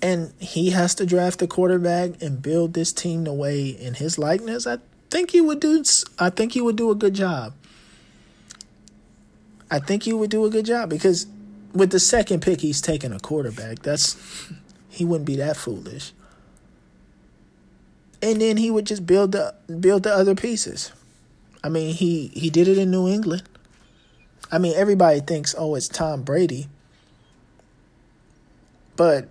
and 0.00 0.32
he 0.40 0.70
has 0.70 0.94
to 0.96 1.06
draft 1.06 1.42
a 1.42 1.46
quarterback 1.46 2.22
and 2.22 2.42
build 2.42 2.72
this 2.72 2.92
team 2.92 3.24
the 3.24 3.32
way 3.32 3.68
in 3.68 3.94
his 3.94 4.18
likeness, 4.18 4.66
I 4.66 4.78
think 5.10 5.30
he 5.30 5.40
would 5.40 5.60
do 5.60 5.84
I 6.18 6.30
think 6.30 6.52
he 6.52 6.60
would 6.60 6.76
do 6.76 6.90
a 6.90 6.94
good 6.94 7.14
job. 7.14 7.52
I 9.72 9.78
think 9.78 10.02
he 10.02 10.12
would 10.12 10.28
do 10.30 10.44
a 10.44 10.50
good 10.50 10.66
job 10.66 10.90
because 10.90 11.26
with 11.72 11.92
the 11.92 11.98
second 11.98 12.42
pick, 12.42 12.60
he's 12.60 12.82
taking 12.82 13.10
a 13.10 13.18
quarterback. 13.18 13.78
That's 13.78 14.18
he 14.90 15.02
wouldn't 15.06 15.26
be 15.26 15.36
that 15.36 15.56
foolish. 15.56 16.12
And 18.20 18.42
then 18.42 18.58
he 18.58 18.70
would 18.70 18.84
just 18.84 19.06
build 19.06 19.32
the 19.32 19.54
build 19.80 20.02
the 20.02 20.14
other 20.14 20.34
pieces. 20.34 20.92
I 21.64 21.70
mean, 21.70 21.94
he 21.94 22.26
he 22.34 22.50
did 22.50 22.68
it 22.68 22.76
in 22.76 22.90
New 22.90 23.08
England. 23.08 23.44
I 24.52 24.58
mean, 24.58 24.74
everybody 24.76 25.20
thinks, 25.20 25.54
oh, 25.56 25.74
it's 25.74 25.88
Tom 25.88 26.22
Brady. 26.22 26.68
But 28.94 29.30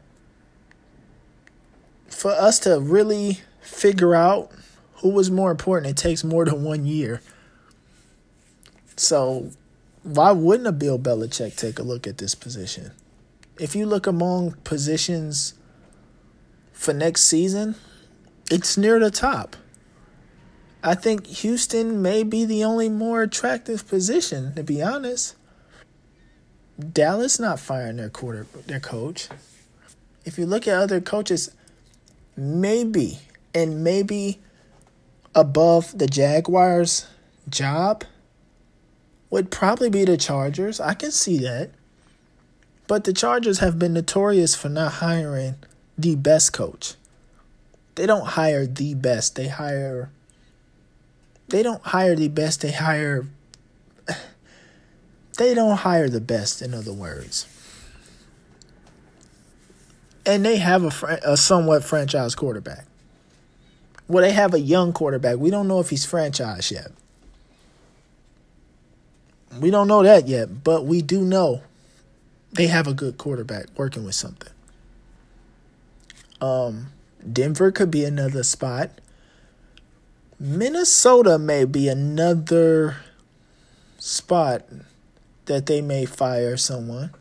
for 2.10 2.32
us 2.32 2.58
to 2.62 2.80
really 2.80 3.42
figure 3.62 4.16
out 4.16 4.50
who 4.96 5.10
was 5.10 5.30
more 5.30 5.52
important, 5.52 5.92
it 5.92 5.98
takes 5.98 6.24
more 6.24 6.46
than 6.46 6.64
one 6.64 6.88
year. 6.88 7.22
So 8.96 9.52
why 10.04 10.32
wouldn't 10.32 10.68
a 10.68 10.72
Bill 10.72 10.98
Belichick 10.98 11.56
take 11.56 11.80
a 11.80 11.84
look 11.84 12.08
at 12.08 12.18
this 12.18 12.36
position? 12.36 12.92
If 13.60 13.76
you 13.76 13.86
look 13.86 14.08
among 14.08 14.54
positions 14.64 15.54
for 16.74 16.94
next 16.94 17.24
season, 17.24 17.76
it's 18.50 18.78
near 18.78 19.00
the 19.00 19.12
top. 19.12 19.56
I 20.84 20.96
think 20.96 21.28
Houston 21.28 22.02
may 22.02 22.24
be 22.24 22.44
the 22.44 22.64
only 22.64 22.90
more 22.90 23.22
attractive 23.22 23.88
position, 23.88 24.56
to 24.56 24.64
be 24.64 24.82
honest. 24.82 25.36
Dallas 26.80 27.40
not 27.40 27.60
firing 27.60 27.98
their 27.98 28.10
quarter 28.10 28.48
their 28.66 28.80
coach. 28.80 29.30
If 30.26 30.40
you 30.40 30.48
look 30.48 30.68
at 30.68 30.76
other 30.76 31.00
coaches, 31.00 31.52
maybe 32.36 33.20
and 33.54 33.84
maybe 33.84 34.40
above 35.36 35.96
the 35.96 36.08
Jaguars 36.08 37.06
job 37.48 38.04
would 39.32 39.50
probably 39.50 39.89
be 39.89 40.06
the 40.06 40.17
Chargers. 40.17 40.80
I 40.80 40.94
can 40.94 41.10
see 41.10 41.39
that. 41.39 41.72
But 42.88 43.06
the 43.06 43.13
Chargers 43.13 43.60
have 43.60 43.80
been 43.80 43.94
notorious 43.94 44.54
for 44.54 44.70
not 44.70 44.94
hiring 44.94 45.56
the 45.98 46.15
best 46.15 46.54
coach. 46.54 46.96
They 47.96 48.06
don't 48.06 48.28
hire 48.28 48.65
the 48.67 48.94
best. 48.94 49.36
They 49.36 49.48
hire 49.48 50.12
they 51.48 51.63
don't 51.63 51.82
hire 51.82 52.15
the 52.15 52.28
best. 52.28 52.62
They 52.62 52.72
hire 52.72 53.26
they 55.38 55.54
don't 55.54 55.78
hire 55.78 56.10
the 56.10 56.22
best 56.22 56.62
in 56.62 56.74
other 56.74 56.94
words. 56.94 57.48
And 60.26 60.46
they 60.46 60.58
have 60.58 60.84
a, 60.84 61.20
a 61.24 61.38
somewhat 61.38 61.84
franchise 61.84 62.36
quarterback. 62.36 62.86
Well, 64.08 64.24
they 64.24 64.32
have 64.34 64.54
a 64.54 64.60
young 64.60 64.91
quarterback. 64.91 65.38
We 65.38 65.50
don't 65.50 65.67
know 65.67 65.80
if 65.80 65.89
he's 65.89 66.06
franchise 66.06 66.70
yet. 66.70 66.91
We 69.60 69.70
don't 69.70 69.88
know 69.88 70.04
that 70.04 70.28
yet, 70.28 70.64
but 70.64 70.86
we 70.86 71.02
do 71.02 71.22
know 71.22 71.62
they 72.54 72.68
have 72.68 72.88
a 72.88 72.94
good 72.94 73.18
quarterback 73.18 73.68
working 73.78 74.04
with 74.04 74.16
something. 74.16 74.52
Um, 76.40 76.88
Denver 77.32 77.72
could 77.72 77.92
be 77.92 78.04
another 78.04 78.44
spot. 78.44 78.90
Minnesota 80.40 81.38
may 81.38 81.66
be 81.66 81.88
another 81.88 82.98
spot 84.00 84.64
that 85.46 85.68
they 85.68 85.82
may 85.82 86.06
fire 86.06 86.58
someone. 86.58 87.12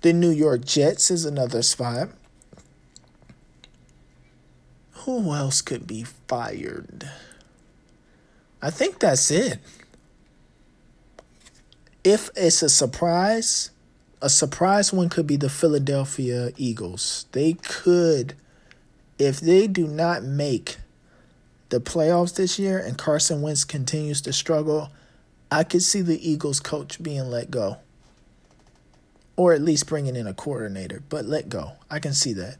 The 0.00 0.12
New 0.12 0.30
York 0.30 0.64
Jets 0.64 1.10
is 1.10 1.24
another 1.24 1.62
spot. 1.62 2.08
Who 4.92 5.34
else 5.34 5.60
could 5.60 5.86
be 5.86 6.04
fired? 6.04 7.10
I 8.62 8.70
think 8.70 9.00
that's 9.00 9.30
it. 9.30 9.58
If 12.04 12.30
it's 12.34 12.62
a 12.62 12.68
surprise, 12.68 13.70
a 14.20 14.28
surprise 14.28 14.92
one 14.92 15.08
could 15.08 15.26
be 15.26 15.36
the 15.36 15.48
Philadelphia 15.48 16.50
Eagles. 16.56 17.26
They 17.32 17.54
could, 17.54 18.34
if 19.18 19.40
they 19.40 19.66
do 19.66 19.86
not 19.86 20.24
make 20.24 20.78
the 21.68 21.80
playoffs 21.80 22.34
this 22.34 22.58
year 22.58 22.78
and 22.78 22.98
Carson 22.98 23.40
Wentz 23.40 23.64
continues 23.64 24.20
to 24.22 24.32
struggle, 24.32 24.90
I 25.50 25.64
could 25.64 25.82
see 25.82 26.02
the 26.02 26.28
Eagles 26.28 26.60
coach 26.60 27.02
being 27.02 27.30
let 27.30 27.50
go. 27.50 27.78
Or 29.36 29.52
at 29.52 29.62
least 29.62 29.86
bringing 29.86 30.16
in 30.16 30.26
a 30.26 30.34
coordinator, 30.34 31.02
but 31.08 31.24
let 31.24 31.48
go. 31.48 31.72
I 31.90 32.00
can 32.00 32.14
see 32.14 32.32
that. 32.34 32.56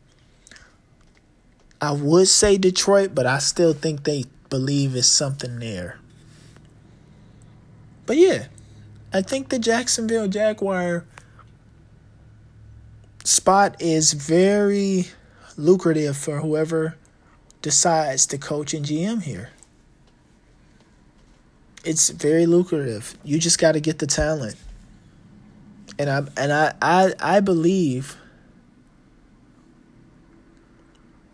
I 1.80 1.90
would 1.90 2.28
say 2.28 2.58
Detroit, 2.58 3.12
but 3.12 3.26
I 3.26 3.38
still 3.38 3.72
think 3.72 4.04
they 4.04 4.24
believe 4.48 4.94
it's 4.94 5.08
something 5.08 5.58
there. 5.58 5.98
But 8.06 8.16
yeah, 8.18 8.46
I 9.12 9.20
think 9.20 9.50
the 9.50 9.58
Jacksonville 9.58 10.28
Jaguar 10.28 11.04
spot 13.24 13.80
is 13.80 14.12
very 14.14 15.06
lucrative 15.56 16.16
for 16.16 16.40
whoever 16.40 16.96
decides 17.60 18.26
to 18.26 18.38
coach 18.38 18.74
and 18.74 18.84
GM 18.84 19.22
here. 19.22 19.50
It's 21.84 22.10
very 22.10 22.46
lucrative. 22.46 23.16
You 23.24 23.38
just 23.38 23.58
got 23.58 23.72
to 23.72 23.80
get 23.80 23.98
the 23.98 24.06
talent. 24.06 24.56
And 25.98 26.08
I 26.08 26.22
and 26.36 26.52
I, 26.52 26.74
I 26.80 27.12
I 27.20 27.40
believe 27.40 28.16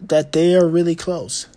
that 0.01 0.33
they 0.33 0.55
are 0.55 0.67
really 0.67 0.95
close. 0.95 1.48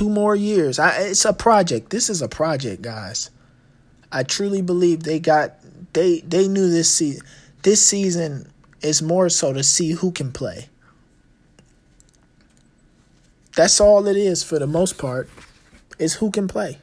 Two 0.00 0.08
more 0.08 0.34
years. 0.34 0.78
I, 0.78 0.96
it's 1.08 1.26
a 1.26 1.34
project. 1.34 1.90
This 1.90 2.08
is 2.08 2.22
a 2.22 2.28
project, 2.28 2.80
guys. 2.80 3.28
I 4.10 4.22
truly 4.22 4.62
believe 4.62 5.02
they 5.02 5.20
got 5.20 5.56
they 5.92 6.20
they 6.20 6.48
knew 6.48 6.70
this 6.70 6.90
season. 6.90 7.20
This 7.64 7.84
season 7.84 8.50
is 8.80 9.02
more 9.02 9.28
so 9.28 9.52
to 9.52 9.62
see 9.62 9.90
who 9.90 10.10
can 10.10 10.32
play. 10.32 10.70
That's 13.54 13.78
all 13.78 14.06
it 14.06 14.16
is 14.16 14.42
for 14.42 14.58
the 14.58 14.66
most 14.66 14.96
part. 14.96 15.28
Is 15.98 16.14
who 16.14 16.30
can 16.30 16.48
play. 16.48 16.78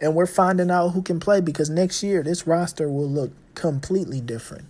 And 0.00 0.16
we're 0.16 0.26
finding 0.26 0.72
out 0.72 0.88
who 0.88 1.02
can 1.02 1.20
play 1.20 1.40
because 1.40 1.70
next 1.70 2.02
year 2.02 2.24
this 2.24 2.48
roster 2.48 2.88
will 2.88 3.08
look 3.08 3.30
completely 3.54 4.20
different. 4.20 4.64